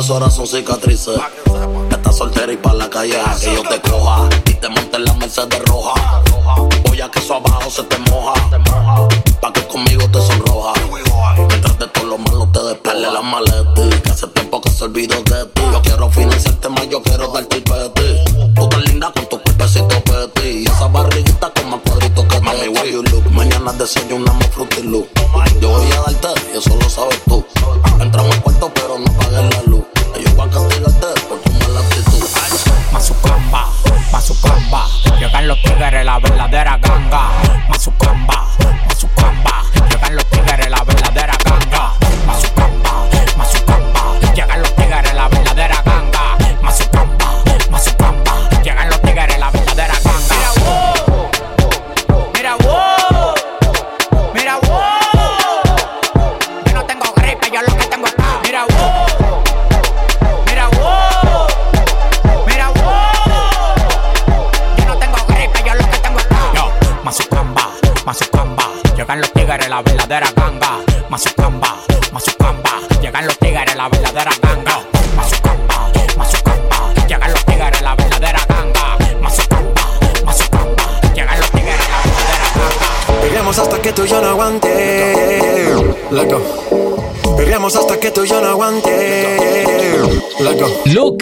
Besos 0.02 0.16
ahora 0.16 0.30
son 0.32 0.48
cicatrices. 0.48 1.16
Estás 1.88 2.16
soltera 2.16 2.52
y 2.52 2.56
pa' 2.56 2.72
la 2.72 2.90
calle 2.90 3.20
a 3.20 3.36
que 3.38 3.54
yo 3.54 3.62
te 3.62 3.80
coja. 3.88 4.28
Y 4.46 4.54
te 4.54 4.68
monte 4.68 4.96
en 4.96 5.04
la 5.04 5.14
Mercedes 5.14 5.62
roja. 5.66 5.94
Voy 6.88 7.00
a 7.00 7.08
que 7.08 7.20
eso 7.20 7.36
abajo 7.36 7.70
se 7.70 7.84
te 7.84 7.98
moja. 8.10 8.32
Pa' 9.40 9.52
que 9.52 9.64
conmigo 9.68 10.02
te 10.10 10.20
sonroja. 10.20 10.72
Mientras 11.48 11.78
de 11.78 11.86
todo 11.86 12.04
lo 12.06 12.18
malo 12.18 12.48
te 12.52 12.60
despele 12.64 13.12
la 13.12 13.22
maleta. 13.22 14.02
Que 14.02 14.10
hace 14.10 14.26
tiempo 14.26 14.60
que 14.60 14.70
se 14.70 14.82
olvidó 14.82 15.22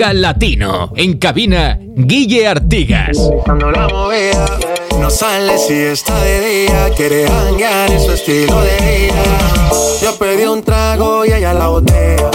Local 0.01 0.23
Latino. 0.23 0.93
En 0.97 1.19
cabina, 1.19 1.79
Guille 1.79 2.49
Artigas. 2.49 3.19
Cuando 3.45 3.71
la 3.71 3.87
no 4.99 5.11
sale 5.11 5.59
si 5.59 5.75
está 5.75 6.19
de 6.25 6.41
día. 6.41 6.91
Quiere 6.97 7.29
hanguear 7.29 7.91
en 7.91 8.01
su 8.01 8.13
estilo 8.13 8.63
de 8.63 8.77
vida. 8.77 9.23
Yo 10.01 10.17
pedí 10.17 10.45
un 10.45 10.63
trago 10.63 11.27
y 11.27 11.33
ella 11.33 11.53
la 11.53 11.69
botella. 11.69 12.31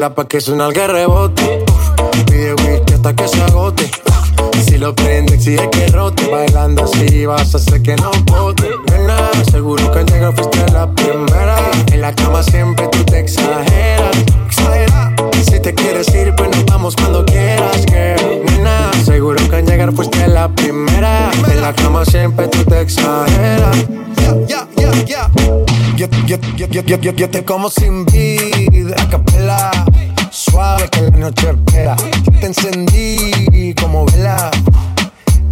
Baila 0.00 0.14
pa' 0.14 0.24
que 0.24 0.40
suena 0.40 0.66
el 0.66 0.74
rebote. 0.74 1.64
Pide 2.26 2.54
whisky 2.54 2.94
hasta 2.94 3.14
que 3.14 3.28
se 3.28 3.42
agote. 3.42 3.90
Si 4.64 4.78
lo 4.78 4.94
prende, 4.94 5.34
exige 5.34 5.68
que 5.68 5.88
rote. 5.88 6.26
Bailando 6.26 6.84
así 6.84 7.26
vas 7.26 7.54
a 7.54 7.58
hacer 7.58 7.82
que 7.82 7.96
no 7.96 8.10
bote. 8.24 8.70
Nena, 8.90 9.30
seguro 9.50 9.92
que 9.92 9.98
al 9.98 10.06
llegar 10.06 10.34
fuiste 10.34 10.72
la 10.72 10.90
primera. 10.90 11.58
En 11.92 12.00
la 12.00 12.14
cama 12.14 12.42
siempre 12.42 12.88
tú 12.88 13.04
te 13.04 13.20
exageras. 13.20 14.16
Exagera. 14.46 15.14
Si 15.44 15.60
te 15.60 15.74
quieres 15.74 16.08
ir, 16.14 16.34
pues 16.34 16.48
nos 16.48 16.64
vamos 16.64 16.96
cuando 16.96 17.26
quieras, 17.26 17.84
girl. 17.86 18.42
Nena, 18.46 18.90
seguro 19.04 19.36
que 19.50 19.56
al 19.56 19.66
llegar 19.66 19.92
fuiste 19.92 20.26
la 20.28 20.48
primera. 20.48 21.30
En 21.46 21.60
la 21.60 21.74
cama 21.74 22.06
siempre 22.06 22.48
tú 22.48 22.64
te 22.64 22.80
exageras. 22.80 23.76
Yeah, 24.16 24.46
yeah, 24.46 24.66
yeah, 24.76 25.04
yeah. 25.04 25.59
Yo, 26.00 26.08
yo, 26.24 26.38
yo, 26.56 26.66
yo, 26.66 26.82
yo, 26.82 26.96
yo, 26.96 27.12
yo 27.12 27.28
te 27.28 27.44
como 27.44 27.68
sin 27.68 28.06
vida, 28.06 28.96
capela. 29.10 29.70
Suave 30.30 30.88
que 30.88 31.02
la 31.02 31.10
noche 31.10 31.50
espera. 31.50 31.94
Yo 32.24 32.32
te 32.40 32.46
encendí 32.46 33.74
como 33.78 34.06
vela. 34.06 34.50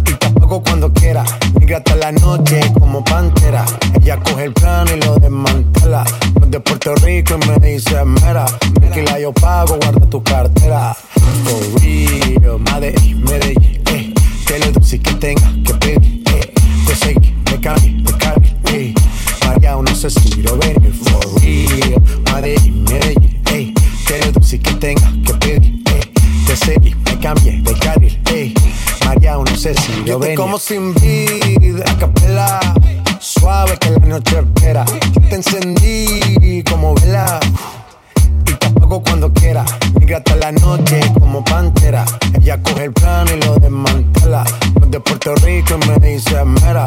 Y 0.07 0.11
te 0.11 0.25
apago 0.25 0.63
cuando 0.63 0.91
quiera. 0.91 1.23
Migra 1.59 1.77
hasta 1.77 1.95
la 1.97 2.11
noche 2.13 2.61
como 2.79 3.03
pantera. 3.03 3.63
Ella 4.01 4.17
coge 4.21 4.45
el 4.45 4.53
plano 4.53 4.89
y 4.91 4.99
lo 4.99 5.19
desmantela. 5.19 6.03
De 6.47 6.59
Puerto 6.59 6.95
Rico 6.95 7.37
y 7.39 7.47
me 7.47 7.67
dice 7.67 8.03
mera. 8.03 8.45
Tranquila, 8.73 9.19
yo 9.19 9.31
pago, 9.31 9.77
guarda 9.77 10.03
tu 10.07 10.23
cartera. 10.23 10.97
For 11.43 11.79
real, 11.79 12.59
Medellín, 12.59 13.23
Medellín, 13.23 13.83
eh. 13.85 14.13
Que 14.47 14.57
lo 14.57 14.71
dulce 14.71 14.99
que 14.99 15.13
tenga 15.13 15.53
que 15.63 15.73
pedir, 15.75 16.23
eh. 16.33 16.53
Te 16.87 16.95
seguí, 16.95 17.35
me 17.51 17.61
cambie, 17.61 17.91
me 17.91 18.17
cambie, 18.17 18.55
eh. 18.73 18.93
María, 19.49 19.75
no 19.75 19.95
sé 19.95 20.11
si 20.11 20.43
lo 20.43 20.55
venir, 20.57 20.93
for 20.93 21.41
real. 21.41 21.99
Medellín, 22.31 22.83
Medellín. 22.83 23.73
Que 24.05 24.19
lo 24.23 24.31
dulce 24.31 24.59
que 24.59 24.73
tenga 24.73 25.11
que 25.25 25.33
pedir, 25.33 25.81
eh. 25.87 26.11
Te 26.45 26.55
seguí, 26.55 26.93
me 27.05 27.17
cambié 27.19 27.59
de 27.63 27.73
carril, 27.79 28.21
eh. 28.31 28.53
María, 29.05 29.37
no 29.37 29.55
sé 29.55 29.73
si 29.73 30.03
lo 30.05 30.19
venir. 30.19 30.37
como 30.37 30.59
sin 30.59 30.93
vida, 30.93 31.83
a 31.87 31.97
capela. 31.97 32.59
Suave 33.19 33.75
suave 33.75 33.77
que 33.79 33.89
la 33.89 34.05
noche 34.05 34.37
espera. 34.37 34.85
Yo 34.85 35.21
te 35.29 35.35
encendí 35.35 36.63
como 36.69 36.93
vela 36.93 37.39
apago 38.89 39.03
cuando 39.03 39.31
quiera. 39.33 39.63
Migra 39.99 40.17
hasta 40.17 40.35
la 40.35 40.51
noche 40.51 40.99
como 41.19 41.43
pantera. 41.43 42.05
Ella 42.41 42.61
coge 42.61 42.85
el 42.85 42.93
plano 42.93 43.31
y 43.35 43.39
lo 43.45 43.55
desmantela. 43.55 44.43
Los 44.79 44.91
de 44.91 44.99
Puerto 44.99 45.35
Rico 45.35 45.77
y 45.81 45.87
me 45.87 46.07
dice 46.07 46.43
mera. 46.43 46.85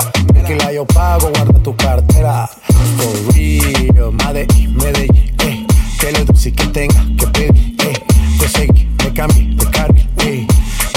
la 0.58 0.72
yo 0.72 0.84
pago, 0.84 1.30
guarda 1.30 1.58
tu 1.62 1.74
cartera. 1.76 2.50
For 2.96 3.34
real, 3.34 4.12
Medellín, 4.12 4.76
Medellín, 4.76 5.34
eh. 5.46 5.66
Que 6.00 6.12
lo 6.12 6.24
dulce 6.24 6.52
que 6.52 6.66
tenga 6.66 7.04
que 7.18 7.26
pedir, 7.28 7.76
eh. 7.86 8.04
Te 8.38 8.48
seguí, 8.48 8.88
me 8.98 9.12
cambié 9.12 9.54
de 9.54 9.70
carril, 9.70 10.08
eh. 10.18 10.46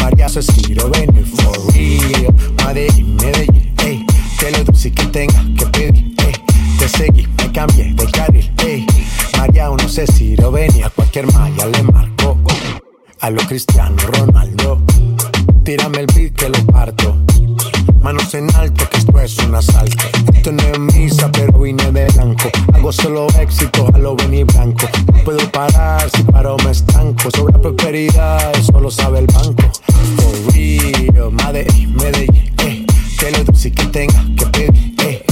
María 0.01 0.27
Cecilio, 0.27 0.89
ven 0.89 1.25
for 1.25 1.73
real. 1.73 2.33
Medellín, 2.65 3.15
Medellín, 3.17 3.73
eh. 3.79 4.05
Que 4.39 4.51
lo 4.51 4.63
dulce 4.63 4.91
que 4.91 5.05
tenga 5.05 5.45
que 5.57 5.65
pedir, 5.67 6.15
eh. 6.17 6.33
Te 6.79 6.89
seguí, 6.89 7.27
me 7.37 7.51
cambié 7.51 7.93
de 7.93 8.05
carril, 8.11 8.51
eh. 8.65 8.85
María, 9.55 9.69
no 9.69 9.87
sé 9.87 10.05
si 10.05 10.35
lo 10.35 10.51
venía, 10.51 10.89
cualquier 10.89 11.31
malla 11.31 11.65
le 11.67 11.83
marco. 11.83 12.37
A 13.21 13.29
lo 13.29 13.41
Cristiano 13.47 13.95
Ronaldo, 14.05 14.81
tírame 15.63 15.99
el 15.99 16.07
beat 16.07 16.33
que 16.33 16.49
lo 16.49 16.65
parto. 16.65 17.15
Manos 18.01 18.33
en 18.33 18.53
alto, 18.53 18.85
que 18.89 18.97
esto 18.97 19.17
es 19.17 19.37
un 19.37 19.55
asalto. 19.55 20.03
Esto 20.33 20.51
no 20.51 20.61
es 20.61 20.79
misa, 20.79 21.31
pero 21.31 21.57
vine 21.57 21.89
de 21.93 22.05
blanco. 22.07 22.49
Hago 22.73 22.91
solo 22.91 23.27
éxito, 23.39 23.87
a 23.93 23.97
lo 23.97 24.17
venir 24.17 24.45
blanco. 24.45 24.87
No 25.13 25.23
puedo 25.23 25.49
parar, 25.51 26.09
si 26.13 26.23
paro 26.23 26.57
me 26.65 26.71
estanco. 26.71 27.29
Sobre 27.33 27.57
prosperidad, 27.57 28.51
eso 28.57 28.77
lo 28.81 28.91
sabe 28.91 29.19
el 29.19 29.27
banco. 29.27 29.71
For 30.17 30.53
real, 30.53 31.31
Medellín, 31.31 31.95
Medellín, 31.95 32.53
eh. 32.57 32.85
Que 33.17 33.31
lo 33.31 33.43
dulce 33.45 33.71
que 33.71 33.85
tenga 33.85 34.21
que 34.35 34.45
pedir, 34.47 34.95
eh. 34.99 35.24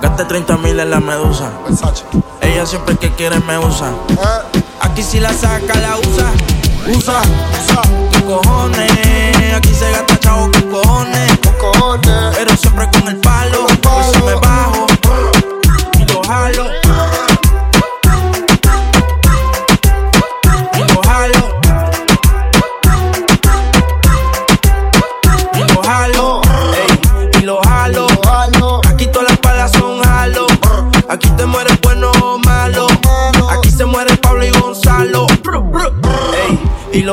Gaste 0.00 0.24
30 0.24 0.56
mil 0.58 0.78
en 0.80 0.90
la 0.90 1.00
medusa. 1.00 1.50
Ella 2.40 2.66
siempre 2.66 2.96
que 2.96 3.10
quiere 3.10 3.38
me 3.40 3.58
usa. 3.58 3.92
Aquí 4.80 5.02
si 5.02 5.20
la 5.20 5.32
saca, 5.32 5.74
la 5.78 5.96
usa. 5.98 6.32
Usa, 6.88 7.22
usa. 7.22 7.82
¿Qué 8.12 8.24
cojones? 8.24 9.54
Aquí 9.54 9.74
se 9.74 9.90
gasta 9.90 10.18
chavo 10.20 10.50
con 10.52 10.70
cojones. 10.72 11.38
Pero 12.34 12.56
siempre 12.56 12.88
con 12.90 13.08
el 13.08 13.16
palo. 13.18 13.66
Y 13.68 14.14
si 14.14 14.22
me 14.22 14.34
bajo 14.34 14.86
y 15.98 16.12
lo 16.12 16.22
jalo. 16.22 16.79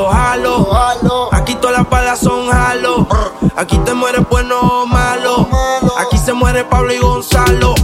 Jalo. 0.06 0.68
Aquí 1.32 1.54
todas 1.56 1.78
las 1.78 1.90
balas 1.90 2.20
son 2.20 2.48
jalo. 2.48 3.06
Aquí 3.56 3.78
te 3.78 3.94
mueres 3.94 4.28
bueno 4.28 4.60
o 4.60 4.86
malo. 4.86 5.48
Aquí 5.98 6.18
se 6.18 6.32
muere 6.32 6.64
Pablo 6.64 6.92
y 6.92 6.98
Gonzalo. 6.98 7.74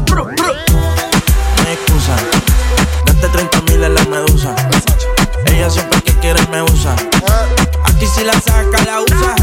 Hay 1.66 1.72
excusa. 1.72 2.14
Gaste 3.06 3.28
30 3.28 3.60
mil 3.62 3.84
en 3.84 3.94
la 3.94 4.04
medusa. 4.04 4.54
Ella 5.46 5.70
siempre 5.70 6.00
que 6.02 6.12
quiere 6.20 6.46
me 6.48 6.62
usa. 6.62 6.94
Aquí 7.84 8.06
si 8.06 8.24
la 8.24 8.34
saca, 8.34 8.84
la 8.84 9.00
usa. 9.00 9.34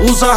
Usa, 0.00 0.34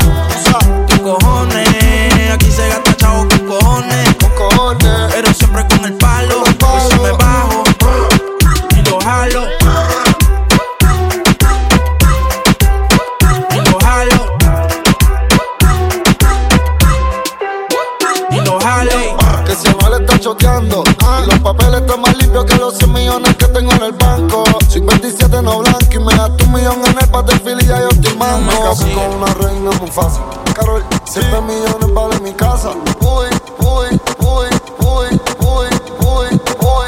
un 26.47 26.53
millón 26.53 26.85
en 26.85 26.97
el 26.99 27.07
pate 27.09 27.37
fili 27.39 27.63
y 27.63 27.67
ya 27.67 27.79
yo 27.79 27.89
estoy 27.89 28.15
mango. 28.17 28.51
Me 28.51 28.59
casé 28.59 28.91
con 28.93 29.13
una 29.15 29.33
reina 29.33 29.71
muy 29.79 29.91
fácil. 29.91 30.21
Carol, 30.55 30.83
7 31.05 31.41
millones 31.41 31.93
vale 31.93 32.19
mi 32.21 32.31
casa. 32.33 32.69
Uy, 32.99 33.27
uy, 33.59 33.87
uy, 34.19 34.47
uy, 34.79 35.07
uy, 35.39 35.67
uy, 35.99 36.27
uy. 36.59 36.87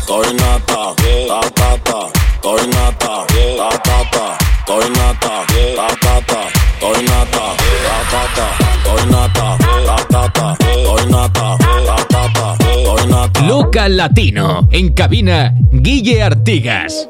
Estoy 0.00 0.34
nata, 0.34 0.94
ta 1.28 1.40
ta 1.54 1.78
ta, 1.84 1.98
estoy 2.34 2.66
nata, 2.68 3.26
ta 3.58 3.68
ta 3.86 3.98
ta, 4.12 4.38
estoy 4.58 4.90
nata, 4.90 5.32
ta 5.76 5.88
ta 6.00 6.20
ta, 6.26 6.40
estoy 6.74 7.04
nata, 7.04 7.44
ta 7.84 7.96
ta 8.10 8.22
ta, 8.36 8.48
estoy 8.76 9.06
nata, 9.10 9.46
ta 9.86 9.96
ta 10.10 10.22
ta, 10.32 10.56
estoy 10.60 11.06
nata, 11.10 11.56
ta 11.86 11.96
ta 12.08 12.22
ta, 12.32 12.56
estoy 12.60 13.06
nata. 13.06 13.40
Loca 13.46 13.88
Latino. 13.88 14.68
En 14.70 14.92
cabina, 14.94 15.54
Guille 15.72 16.22
Artigas. 16.22 17.08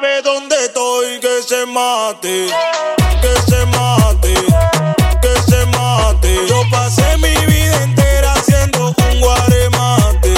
Ver 0.00 0.22
dónde 0.22 0.56
estoy, 0.64 1.20
que 1.20 1.42
se 1.42 1.66
mate, 1.66 2.48
que 3.20 3.50
se 3.50 3.66
mate, 3.66 4.34
que 5.20 5.50
se 5.50 5.66
mate. 5.66 6.46
Yo 6.48 6.62
pasé 6.70 7.16
mi 7.18 7.34
vida 7.46 7.82
entera 7.82 8.32
haciendo 8.32 8.86
un 8.88 9.20
guaremate, 9.20 10.34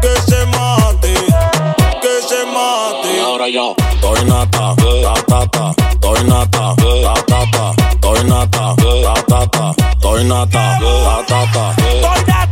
que 0.00 0.20
se 0.28 0.46
mate, 0.46 1.12
que 2.00 2.22
se 2.26 2.46
mate. 2.46 3.20
Ahora 3.20 3.48
yo, 3.48 3.76
estoy 3.92 4.24
nata. 4.24 4.74
ta 5.28 5.46
ta 5.46 5.74
estoy 5.90 6.24
nata, 6.24 6.74
ta 6.76 7.44
ta 7.52 7.74
estoy 7.92 8.24
nata, 8.24 8.74
ta 9.28 9.46
ta 9.46 9.74
estoy 9.92 10.24
nata, 10.24 10.78
ta 10.80 11.24
ta 11.26 11.52
ta. 11.52 11.74
Estoy 11.76 12.24
nata, 12.26 12.51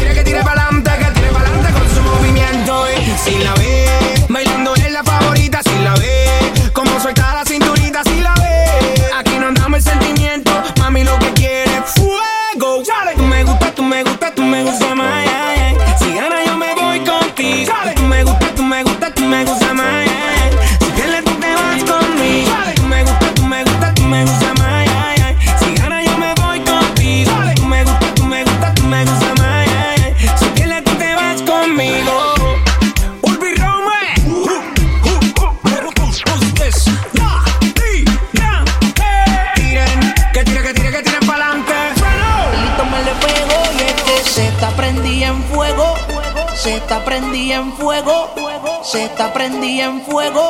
Se 48.91 49.05
está 49.05 49.31
prendida 49.31 49.85
en 49.85 50.01
fuego. 50.01 50.41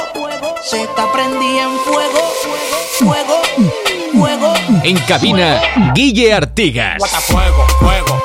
Se 0.63 0.81
está 0.81 1.11
prendida 1.11 1.63
en 1.63 1.77
fuego. 1.79 2.19
Fuego, 2.97 3.41
fuego. 4.13 4.53
En 4.83 4.97
cabina, 5.01 5.61
Guille 5.93 6.33
Artigas. 6.33 6.97
fuego, 7.27 7.67
fuego, 7.79 8.23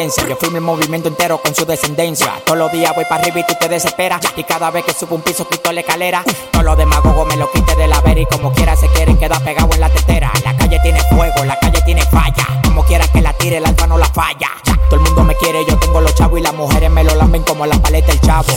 Yo 0.00 0.34
firmo 0.36 0.56
el 0.56 0.62
movimiento 0.62 1.08
entero 1.08 1.42
con 1.42 1.54
su 1.54 1.66
descendencia. 1.66 2.32
Todos 2.46 2.58
los 2.58 2.72
días 2.72 2.90
voy 2.94 3.04
para 3.04 3.20
arriba 3.20 3.40
y 3.40 3.46
tú 3.46 3.54
te 3.60 3.68
desesperas. 3.68 4.22
Y 4.34 4.44
cada 4.44 4.70
vez 4.70 4.82
que 4.86 4.94
subo 4.94 5.14
un 5.14 5.20
piso 5.20 5.46
quito 5.46 5.70
la 5.72 5.80
escalera. 5.80 6.24
Todos 6.50 6.64
los 6.64 6.78
demagogos 6.78 7.28
me 7.28 7.36
lo 7.36 7.50
quite 7.50 7.76
de 7.76 7.86
la 7.86 8.00
vera 8.00 8.18
y 8.18 8.24
como 8.24 8.50
quiera 8.50 8.74
se 8.76 8.88
quieren 8.88 9.18
quedar 9.18 9.44
pegados 9.44 9.74
en 9.74 9.80
la 9.82 9.90
tetera. 9.90 10.32
La 10.42 10.56
calle 10.56 10.80
tiene 10.82 11.02
fuego, 11.02 11.44
la 11.44 11.58
calle 11.58 11.82
tiene 11.82 12.00
falla. 12.06 12.62
Como 12.64 12.82
quiera 12.84 13.06
que 13.08 13.20
la 13.20 13.34
tire, 13.34 13.58
el 13.58 13.66
alfa 13.66 13.86
no 13.86 13.98
la 13.98 14.06
falla. 14.06 14.48
Todo 14.88 14.96
el 14.96 15.00
mundo 15.02 15.22
me 15.22 15.36
quiere, 15.36 15.66
yo 15.68 15.78
tengo 15.78 16.00
los 16.00 16.14
chavos 16.14 16.40
y 16.40 16.42
las 16.42 16.54
mujeres 16.54 16.90
me 16.90 17.04
lo 17.04 17.14
lamben 17.14 17.42
como 17.42 17.66
la 17.66 17.76
paleta 17.76 18.06
del 18.06 18.22
chavo. 18.22 18.54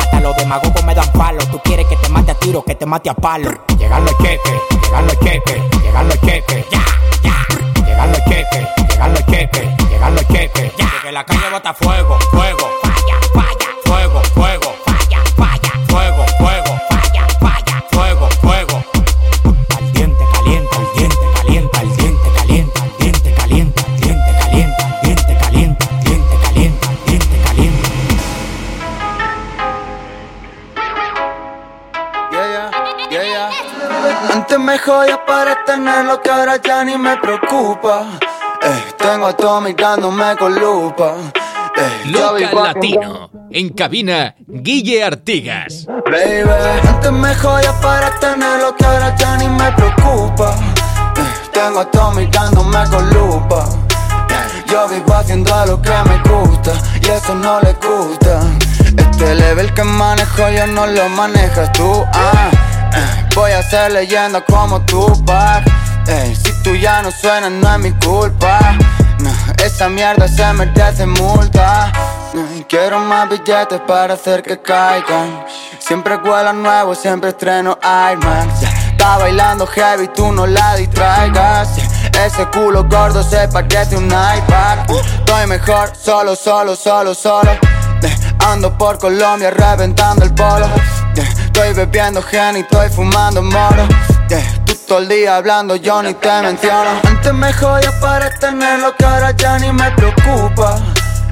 Hasta 0.00 0.20
los 0.20 0.34
demagogos 0.38 0.82
me 0.84 0.94
dan 0.94 1.12
palo. 1.12 1.44
Tú 1.50 1.60
quieres 1.62 1.86
que 1.86 1.96
te 1.96 2.08
mate 2.08 2.30
a 2.30 2.34
tiro, 2.34 2.64
que 2.64 2.74
te 2.74 2.86
mate 2.86 3.10
a 3.10 3.14
palo. 3.14 3.50
Llegan 3.76 4.06
los 4.06 4.16
cheques, 4.16 4.54
llegan 4.82 5.06
los 5.06 5.20
cheques, 5.20 5.62
llegan 5.82 6.08
los 6.08 6.20
cheques, 6.22 6.64
ya, 6.70 6.84
ya. 7.22 7.84
Llegan 7.84 8.10
los 8.10 8.24
cheques, 8.24 8.87
llegan 8.98 9.12
los 9.12 9.26
cheques, 9.26 9.68
llegan 9.88 10.14
los 10.14 10.26
cheques, 10.26 10.76
ya. 10.76 10.90
Que 11.02 11.12
la 11.12 11.24
calle 11.24 11.50
bota 11.52 11.72
fuego, 11.72 12.18
fuego, 12.32 12.70
falla, 12.82 13.20
falla, 13.32 13.68
fuego, 13.84 14.22
fuego, 14.34 14.74
falla, 14.84 15.22
falla, 15.36 15.72
fuego, 15.88 16.26
fuego, 16.38 16.80
falla, 16.90 17.26
falla, 17.40 17.84
fuego, 17.92 18.28
fuego. 18.42 18.84
Al 19.76 19.92
diente 19.92 20.24
caliente, 20.34 20.76
al 20.76 20.92
diente 20.96 21.26
caliente, 21.36 21.78
al 21.78 21.96
diente 21.96 22.30
caliente, 22.36 22.80
al 22.80 22.96
diente 22.98 23.34
caliente, 23.34 23.80
al 23.84 24.00
diente 24.00 24.26
caliente, 24.34 24.84
al 24.84 25.00
diente 25.02 25.38
caliente, 25.38 25.86
al 25.86 26.04
diente 26.04 26.36
caliente, 26.42 26.86
al 26.88 27.04
diente 27.06 27.36
caliente. 27.44 27.88
Yeah, 32.32 32.46
yeah, 32.50 32.70
yeah, 33.10 33.22
yeah. 33.22 33.50
Antes 34.34 34.58
me 34.58 34.76
jodía 34.78 35.24
para 35.24 35.64
tenerlo 35.64 36.20
que 36.20 36.30
ahora 36.30 36.56
ya 36.56 36.84
ni 36.84 36.98
me 36.98 37.16
preocupa. 37.16 38.06
Tengo 38.98 39.26
a 39.26 39.32
todo 39.36 39.60
mirándome 39.60 40.36
con 40.36 40.54
lupa. 40.54 41.14
Ey, 41.76 42.12
yo 42.12 42.32
Local 42.38 42.64
Latino. 42.64 43.30
En 43.50 43.70
cabina, 43.70 44.34
Guille 44.46 45.04
Artigas. 45.04 45.86
Baby, 45.86 46.50
antes 46.88 47.12
me 47.12 47.34
jodía 47.36 47.72
para 47.80 48.10
tenerlo 48.18 48.74
que 48.76 48.84
ahora 48.84 49.14
ya 49.16 49.36
ni 49.36 49.48
me 49.48 49.70
preocupa. 49.72 50.54
Tengo 51.52 51.80
a 51.80 51.90
todo 51.90 52.10
mirándome 52.12 52.78
con 52.90 53.08
lupa. 53.10 53.64
Yo 54.66 54.86
vivo 54.88 55.14
haciendo 55.14 55.64
lo 55.66 55.80
que 55.80 55.90
me 55.90 56.18
gusta 56.28 56.72
y 57.00 57.08
eso 57.08 57.34
no 57.34 57.60
le 57.60 57.72
gusta. 57.74 58.40
Este 58.98 59.34
level 59.34 59.72
que 59.72 59.82
manejo 59.82 60.50
yo 60.50 60.66
no 60.66 60.86
lo 60.86 61.08
manejas 61.08 61.72
tú. 61.72 62.04
Ah, 62.12 62.50
voy 63.34 63.52
a 63.52 63.62
ser 63.62 63.92
leyenda 63.92 64.42
como 64.42 64.80
tú, 64.82 65.06
Si 66.08 66.62
tú 66.62 66.74
ya 66.74 67.02
no 67.02 67.10
suenas 67.10 67.50
no 67.50 67.70
es 67.70 67.78
mi 67.80 67.92
culpa. 67.92 68.58
No, 69.18 69.30
esa 69.62 69.90
mierda 69.90 70.26
se 70.26 70.52
merece 70.54 71.04
multa. 71.04 71.92
Quiero 72.66 72.98
más 73.00 73.28
billetes 73.28 73.78
para 73.86 74.14
hacer 74.14 74.42
que 74.42 74.58
caigan. 74.58 75.44
Siempre 75.78 76.16
huelo 76.16 76.54
nuevo, 76.54 76.94
siempre 76.94 77.30
estreno 77.30 77.78
Max. 77.82 78.60
Yeah, 78.60 78.70
Está 78.92 79.18
bailando 79.18 79.66
heavy, 79.66 80.08
tú 80.08 80.32
no 80.32 80.46
la 80.46 80.76
distraigas. 80.76 81.68
Ese 82.24 82.46
culo 82.46 82.84
gordo 82.84 83.22
se 83.22 83.46
parece 83.48 83.94
un 83.94 84.06
iPad. 84.06 84.90
Estoy 85.18 85.46
mejor, 85.46 85.92
solo, 85.94 86.34
solo, 86.34 86.74
solo, 86.74 87.14
solo. 87.14 87.50
Eh, 88.02 88.16
Ando 88.46 88.76
por 88.76 88.98
Colombia 88.98 89.50
reventando 89.50 90.24
el 90.24 90.34
polo. 90.34 90.66
Yeah, 91.14 91.24
Estoy 91.44 91.72
bebiendo 91.74 92.22
gen 92.22 92.56
y 92.56 92.60
estoy 92.60 92.88
fumando 92.90 93.42
moro. 93.42 93.86
Yeah, 94.28 94.42
Tú 94.64 94.74
todo 94.86 94.98
el 94.98 95.08
día 95.08 95.36
hablando, 95.36 95.76
yo 95.76 96.02
ni 96.02 96.14
te 96.14 96.42
menciono. 96.42 96.90
Antes 97.06 97.32
me 97.34 97.52
jodía 97.52 97.92
para 98.00 98.30
tenerlo, 98.38 98.94
que 98.96 99.04
ahora 99.04 99.32
ya 99.32 99.58
ni 99.58 99.72
me 99.72 99.90
preocupa. 99.92 100.78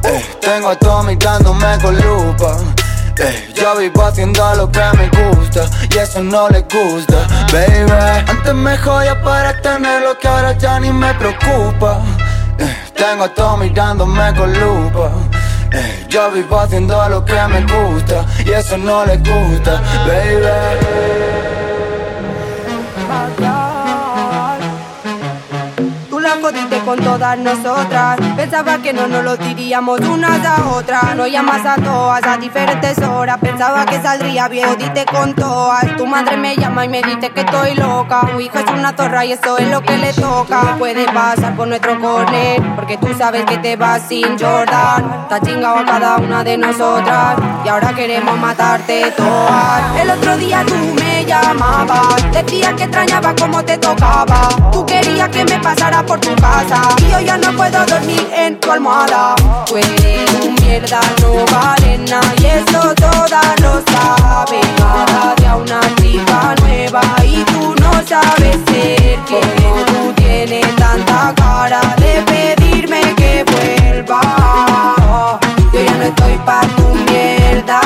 Eh, 0.05 0.25
tengo 0.41 0.71
a 0.71 0.77
todo 0.77 1.03
mirándome 1.05 1.79
con 1.81 1.97
lupa. 1.97 2.57
Eh, 3.19 3.51
yo 3.55 3.77
vivo 3.79 4.05
haciendo 4.05 4.55
lo 4.57 4.71
que 4.71 4.83
me 4.99 5.09
gusta 5.09 5.71
y 5.91 5.97
eso 5.99 6.23
no 6.23 6.49
le 6.51 6.61
gusta, 6.61 7.27
baby. 7.51 7.91
Antes 8.29 8.55
me 8.55 8.77
jodía 8.77 9.21
para 9.23 9.59
tenerlo, 9.63 10.19
que 10.19 10.29
ahora 10.29 10.53
ya 10.59 10.79
ni 10.79 10.93
me 10.93 11.15
preocupa. 11.15 12.01
Eh, 12.59 12.77
tengo 12.95 13.25
a 13.25 13.29
todo 13.29 13.57
mirándome 13.57 14.35
con 14.35 14.53
lupa. 14.53 15.11
Yo 16.09 16.31
vivo 16.31 16.59
haciendo 16.59 17.09
lo 17.09 17.25
que 17.25 17.35
me 17.49 17.61
gusta 17.63 18.25
y 18.45 18.51
eso 18.51 18.77
no 18.77 19.05
le 19.05 19.17
gusta, 19.19 19.83
baby. 20.07 21.36
La 26.37 26.43
jodiste 26.43 26.79
con 26.81 26.99
todas 26.99 27.39
nosotras. 27.39 28.19
Pensaba 28.37 28.79
que 28.79 28.93
no 28.93 29.07
nos 29.07 29.25
lo 29.25 29.37
diríamos 29.37 30.01
unas 30.01 30.45
a 30.45 30.69
otras. 30.69 31.17
No 31.17 31.27
llamas 31.27 31.65
a 31.65 31.77
todas 31.77 32.23
a 32.27 32.37
diferentes 32.37 32.99
horas. 32.99 33.39
Pensaba 33.41 33.87
que 33.87 34.01
saldría 34.01 34.47
bien. 34.49 34.69
Jodiste 34.69 35.07
con 35.07 35.35
todas. 35.35 35.97
Tu 35.97 36.05
madre 36.07 36.37
me 36.37 36.55
llama 36.57 36.85
y 36.85 36.89
me 36.89 37.01
dice 37.03 37.31
que 37.31 37.41
estoy 37.41 37.75
loca. 37.75 38.21
Tu 38.33 38.41
hijo 38.41 38.59
es 38.59 38.71
una 38.71 38.93
zorra 38.95 39.25
y 39.25 39.33
eso 39.33 39.57
es 39.57 39.71
lo 39.71 39.81
que 39.83 39.97
le 39.97 40.13
toca. 40.13 40.63
No 40.63 40.79
puede 40.79 41.07
pasar 41.07 41.57
por 41.57 41.69
nuestro 41.69 41.99
corner. 42.01 42.63
Porque 42.75 42.99
tú 42.99 43.09
sabes 43.17 43.45
que 43.47 43.57
te 43.59 43.77
vas 43.77 44.03
sin 44.07 44.39
Jordan. 44.39 45.23
Está 45.23 45.41
chingado 45.41 45.79
a 45.79 45.85
cada 45.87 46.17
una 46.17 46.45
de 46.45 46.59
nosotras. 46.59 47.37
Y 47.65 47.69
ahora 47.69 47.95
queremos 47.95 48.39
matarte 48.39 49.11
todas. 49.17 50.01
El 50.01 50.11
otro 50.11 50.37
día 50.37 50.65
tú 50.67 50.75
me 50.97 51.16
llamabas. 51.27 52.33
Decías 52.33 52.75
que 52.75 52.85
extrañaba 52.85 53.35
como 53.35 53.63
te 53.65 53.77
tocaba. 53.79 54.49
Tú 54.73 54.87
querías 54.87 55.29
que 55.29 55.45
me 55.45 55.59
pasara 55.59 56.05
por 56.05 56.21
tu 56.21 56.35
casa. 56.37 56.81
Y 56.99 57.11
yo 57.11 57.21
ya 57.21 57.37
no 57.37 57.53
puedo 57.57 57.85
dormir 57.87 58.27
en 58.35 58.59
tu 58.61 58.71
almohada. 58.71 59.35
Tú 59.67 59.77
eres 59.77 60.31
un 60.43 60.55
mierda, 60.55 61.01
no 61.21 61.45
vale 61.53 61.99
nada. 61.99 62.33
Y 62.41 62.47
eso 62.47 62.95
todas 62.95 63.61
lo 63.61 63.83
saben. 63.93 64.67
Cada 64.79 65.35
día 65.37 65.57
una 65.57 65.81
chica 65.97 66.55
nueva. 66.63 67.03
Y 67.25 67.45
tú 67.45 67.75
no 67.81 67.93
sabes 68.07 68.57
ser 68.67 69.19
que 69.29 69.41
tú 69.87 70.13
tienes 70.17 70.77
tanta 70.77 71.35
cara 71.35 71.81
de 71.99 72.23
pedirme 72.23 73.01
que 73.17 73.45
vuelva. 73.45 74.21
Yo 75.73 75.81
ya 75.83 75.95
no 75.97 76.05
estoy 76.05 76.37
pa' 76.45 76.63
tu 76.77 76.95
mierda. 77.11 77.81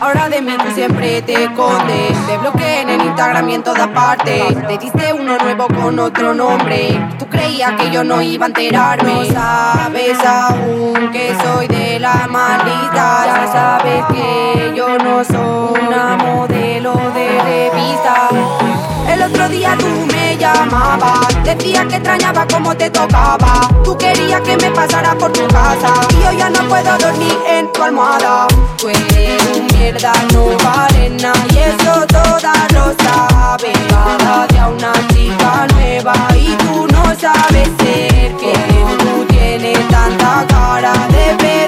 Ahora 0.00 0.28
de 0.28 0.40
mí 0.40 0.52
tú 0.56 0.70
siempre 0.74 1.22
te 1.22 1.44
escondes. 1.44 2.12
Te 2.26 2.38
bloqueé 2.38 2.82
en 2.82 2.90
el 2.90 3.00
Instagram 3.04 3.48
y 3.48 3.54
en 3.54 3.62
toda 3.64 3.92
parte. 3.92 4.56
Te 4.68 4.78
diste 4.78 5.12
uno 5.12 5.36
nuevo 5.38 5.66
con 5.66 5.98
otro 5.98 6.34
nombre. 6.34 7.00
Tú 7.18 7.26
creías 7.26 7.72
que 7.72 7.90
yo 7.90 8.04
no 8.04 8.22
iba 8.22 8.46
a 8.46 8.48
enterarme. 8.48 9.12
No 9.12 9.24
sabes 9.24 10.18
aún 10.24 11.10
que 11.10 11.34
soy 11.42 11.66
de 11.66 11.98
la 11.98 12.28
maldita. 12.28 13.26
Ya 13.26 13.48
sabes 13.52 14.04
que 14.12 14.72
yo 14.76 14.98
no 14.98 15.24
soy 15.24 15.80
una 15.80 16.16
modelo 16.16 16.94
de 17.14 17.42
revista. 17.42 18.97
El 19.08 19.22
otro 19.22 19.48
día 19.48 19.74
tú 19.78 19.86
me 20.12 20.36
llamabas, 20.36 21.42
decías 21.42 21.86
que 21.86 21.96
extrañaba 21.96 22.46
como 22.46 22.76
te 22.76 22.90
tocaba. 22.90 23.68
Tú 23.82 23.96
querías 23.96 24.40
que 24.42 24.56
me 24.58 24.70
pasara 24.70 25.16
por 25.16 25.32
tu 25.32 25.46
casa 25.48 25.92
y 26.10 26.22
yo 26.22 26.32
ya 26.32 26.50
no 26.50 26.68
puedo 26.68 26.98
dormir 26.98 27.36
en 27.48 27.72
tu 27.72 27.82
almohada. 27.82 28.46
Tú 28.76 28.88
eres 28.88 29.42
un 29.56 29.66
mierda, 29.78 30.12
no 30.32 30.46
vale 30.62 31.10
nada 31.10 31.44
y 31.50 31.58
eso 31.58 32.06
todas 32.06 32.72
lo 32.72 32.94
saben. 33.02 33.72
Cada 33.88 34.46
día 34.48 34.68
una 34.68 34.92
chica 35.08 35.66
nueva 35.74 36.14
y 36.36 36.54
tú 36.56 36.86
no 36.92 37.04
sabes 37.18 37.68
ser 37.80 38.36
que 38.36 38.52
tú 38.98 39.24
tienes 39.28 39.88
tanta 39.88 40.44
cara 40.48 40.92
de 41.08 41.34
pedirme 41.38 41.67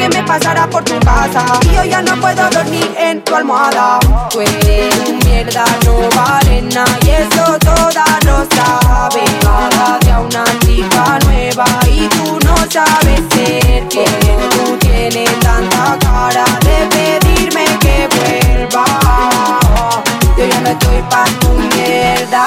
que 0.00 0.08
me 0.08 0.22
pasara 0.24 0.66
por 0.68 0.82
tu 0.82 0.98
casa 1.00 1.44
y 1.62 1.74
yo 1.74 1.84
ya 1.84 2.00
no 2.00 2.16
puedo 2.18 2.48
dormir 2.50 2.90
en 2.96 3.22
tu 3.22 3.34
almohada. 3.34 3.98
Tú 4.30 4.40
eres 4.40 4.94
un 5.06 5.18
mierda, 5.18 5.64
no 5.84 6.08
vale 6.16 6.62
nada 6.62 6.98
y 7.04 7.10
eso 7.10 7.58
todas 7.58 8.24
lo 8.24 8.38
saben. 8.56 9.30
Cada 9.42 9.98
día 9.98 10.20
una 10.20 10.44
chica 10.60 11.18
nueva 11.26 11.66
y 11.86 12.08
tú 12.08 12.38
no 12.46 12.56
sabes 12.70 13.20
ser 13.34 13.88
que 13.88 14.06
tú 14.54 14.76
tienes 14.78 15.38
tanta 15.40 15.98
cara 15.98 16.44
de 16.64 16.86
pedirme 16.94 17.64
que 17.80 18.08
vuelva. 18.16 18.84
Yo 20.38 20.46
ya 20.46 20.60
no 20.62 20.70
estoy 20.70 21.02
pa' 21.10 21.24
tu 21.40 21.50
mierda. 21.50 22.44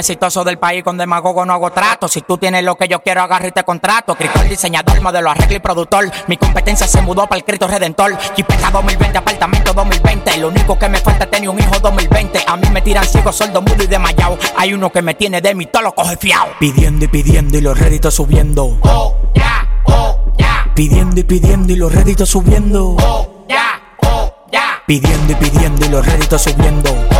Más 0.00 0.08
exitoso 0.08 0.44
del 0.44 0.58
país 0.58 0.82
con 0.82 0.96
demagogo 0.96 1.44
no 1.44 1.52
hago 1.52 1.70
trato. 1.72 2.08
Si 2.08 2.22
tú 2.22 2.38
tienes 2.38 2.64
lo 2.64 2.74
que 2.74 2.88
yo 2.88 3.00
quiero, 3.00 3.20
agarra 3.20 3.48
y 3.48 3.52
te 3.52 3.64
contrato. 3.64 4.12
Escritor, 4.12 4.48
diseñador, 4.48 4.98
modelo, 5.02 5.30
arreglo 5.30 5.56
y 5.56 5.58
productor. 5.58 6.10
Mi 6.26 6.38
competencia 6.38 6.86
se 6.86 7.02
mudó 7.02 7.26
para 7.26 7.36
el 7.36 7.44
Cristo 7.44 7.68
Redentor. 7.68 8.16
Chipeta 8.34 8.70
2020, 8.70 9.18
apartamento 9.18 9.74
2020. 9.74 10.38
Lo 10.38 10.48
único 10.48 10.78
que 10.78 10.88
me 10.88 10.98
falta 11.00 11.24
es 11.24 11.30
tener 11.30 11.50
un 11.50 11.58
hijo 11.58 11.78
2020. 11.78 12.44
A 12.46 12.56
mí 12.56 12.70
me 12.72 12.80
tiran 12.80 13.04
ciego, 13.04 13.30
sordo, 13.30 13.60
mudo 13.60 13.84
y 13.84 13.86
desmayado. 13.88 14.38
Hay 14.56 14.72
uno 14.72 14.90
que 14.90 15.02
me 15.02 15.12
tiene 15.12 15.42
de 15.42 15.54
mí, 15.54 15.66
todo 15.66 15.82
lo 15.82 15.94
coge 15.94 16.16
fiao. 16.16 16.48
Pidiendo 16.58 17.04
y 17.04 17.08
pidiendo 17.08 17.58
y 17.58 17.60
los 17.60 17.78
réditos 17.78 18.14
subiendo. 18.14 18.78
Oh, 18.80 19.16
ya, 19.34 19.82
oh, 19.84 20.32
ya. 20.38 20.70
Pidiendo 20.74 21.20
y 21.20 21.24
pidiendo 21.24 21.74
y 21.74 21.76
los 21.76 21.94
réditos 21.94 22.30
subiendo. 22.30 22.96
Oh, 22.98 23.44
ya, 23.46 23.82
oh, 23.98 24.32
ya. 24.50 24.82
Pidiendo 24.86 25.32
y 25.32 25.36
pidiendo 25.36 25.84
y 25.84 25.88
los 25.90 26.06
réditos 26.06 26.40
subiendo. 26.40 27.19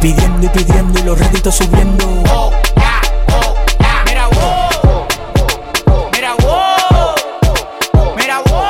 Pidiendo 0.00 0.46
y 0.46 0.48
pidiendo 0.48 0.98
y 0.98 1.02
los 1.02 1.18
réditos 1.18 1.54
subiendo. 1.56 2.06
Oh, 2.30 2.50
oh. 3.32 3.54
Mira, 4.06 4.28
wow. 4.28 5.06
Mira, 6.10 6.34
wow. 6.36 7.14
Mira, 8.16 8.40
wow. 8.46 8.64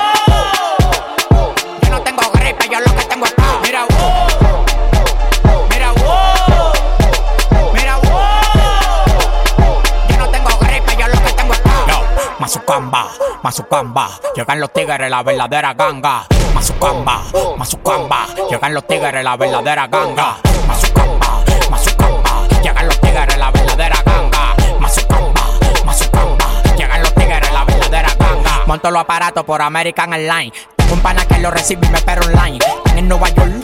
Yo 1.83 1.91
no 1.91 2.03
tengo 2.03 2.23
gripe, 2.33 2.69
yo 2.69 2.81
lo 2.81 2.93
que 2.97 3.05
tengo 3.05 3.27
es 3.27 3.33
paz. 3.35 3.47
Mira, 3.63 3.87
wow. 3.91 4.27
Mira, 5.69 5.93
wow. 5.93 6.73
Mira, 7.75 7.97
wow. 7.99 9.83
Yo 10.09 10.17
no 10.19 10.29
tengo 10.31 10.51
gripe, 10.59 10.97
yo 10.99 11.07
lo 11.07 11.23
que 11.23 11.33
tengo 11.33 11.53
es 11.53 11.61
paz. 11.61 11.87
Yo, 11.87 12.03
Mazucamba, 12.41 13.07
Mazucamba, 13.45 14.11
llegan 14.35 14.59
los 14.59 14.73
tigres, 14.73 15.09
la 15.09 15.23
verdadera 15.23 15.75
ganga. 15.75 16.27
Mazucamba, 16.53 17.23
Mazucamba, 17.57 18.27
llegan 18.51 18.75
los 18.75 18.85
tigres, 18.89 19.23
la 19.23 19.37
verdadera 19.37 19.87
ganga. 19.87 20.39
La 23.41 23.51
verdadera 23.51 23.97
ganga. 24.05 24.55
Mazucamba, 24.79 25.43
Mazucamba, 25.85 26.47
llegan 26.77 27.01
los 27.03 27.15
tigres, 27.15 27.53
la 27.53 27.65
verdadera 27.65 28.11
ganga. 28.19 28.63
Monto 28.67 28.91
los 28.91 29.01
aparatos 29.01 29.45
por 29.45 29.63
American 29.63 30.13
Airlines. 30.13 30.53
Tengo 30.77 30.95
un 30.95 31.01
pana 31.01 31.25
que 31.27 31.39
lo 31.39 31.51
recibe 31.51 31.87
y 31.87 31.91
me 31.91 31.99
espera 31.99 32.21
online. 32.21 32.59
En 32.97 33.09
Nueva 33.09 33.31
York, 33.31 33.60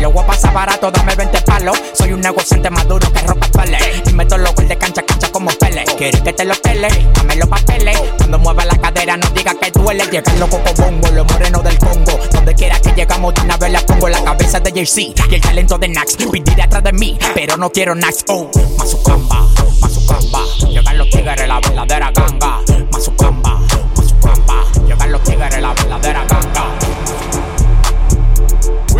Te 0.00 0.04
lo 0.04 0.12
voy 0.12 0.22
a 0.22 0.26
pasar 0.26 0.54
barato, 0.54 0.90
dame 0.90 1.14
20 1.14 1.40
palos. 1.42 1.78
Soy 1.92 2.12
un 2.12 2.20
negociante 2.20 2.70
maduro 2.70 3.12
que 3.12 3.20
ropa 3.20 3.46
pele. 3.48 3.78
Y 4.06 4.12
meto 4.14 4.38
los 4.38 4.54
de 4.56 4.78
cancha 4.78 5.02
cancha 5.02 5.30
como 5.30 5.50
pele. 5.50 5.84
¿Quieres 5.98 6.20
que 6.22 6.32
te 6.32 6.44
lo 6.44 6.54
pele? 6.54 6.88
Dame 7.14 7.36
los 7.36 7.48
papeles. 7.48 7.98
Cuando 8.16 8.38
mueva 8.38 8.64
la 8.64 8.78
cadera, 8.78 9.16
no 9.16 9.28
diga 9.30 9.54
que 9.54 9.70
duele. 9.70 10.04
Llegan 10.10 10.38
los 10.40 10.48
cocobongos, 10.48 11.12
los 11.12 11.26
morenos 11.30 11.62
del 11.64 11.78
Congo. 11.78 12.18
Donde 12.32 12.54
quiera 12.54 12.80
que 12.80 12.92
llegamos, 12.92 13.34
de 13.34 13.42
una 13.42 13.56
vez 13.56 13.72
la 13.72 13.80
pongo 13.80 14.08
la 14.08 14.22
cabeza 14.24 14.60
de 14.60 14.72
JC. 14.72 15.14
Y 15.30 15.34
el 15.34 15.40
talento 15.40 15.78
de 15.78 15.88
Nax. 15.88 16.16
Pedir 16.16 16.62
atrás 16.62 16.82
de 16.82 16.92
mí, 16.92 17.18
pero 17.34 17.56
no 17.56 17.70
quiero 17.70 17.94
Nax. 17.94 18.24
Oh, 18.28 18.50
Mazucamba, 18.78 19.46
Mazucamba. 19.80 20.44
Llegan 20.68 20.98
los 20.98 21.10
tigres, 21.10 21.46
la 21.46 21.60
verdadera 21.60 22.10
ganga. 22.12 22.60
Mazucamba, 22.90 23.60
Mazucamba. 23.96 24.64
Llegan 24.86 25.12
los 25.12 25.22
tigres, 25.22 25.60
la 25.60 25.74
verdadera 25.74 26.24
ganga. 26.24 26.69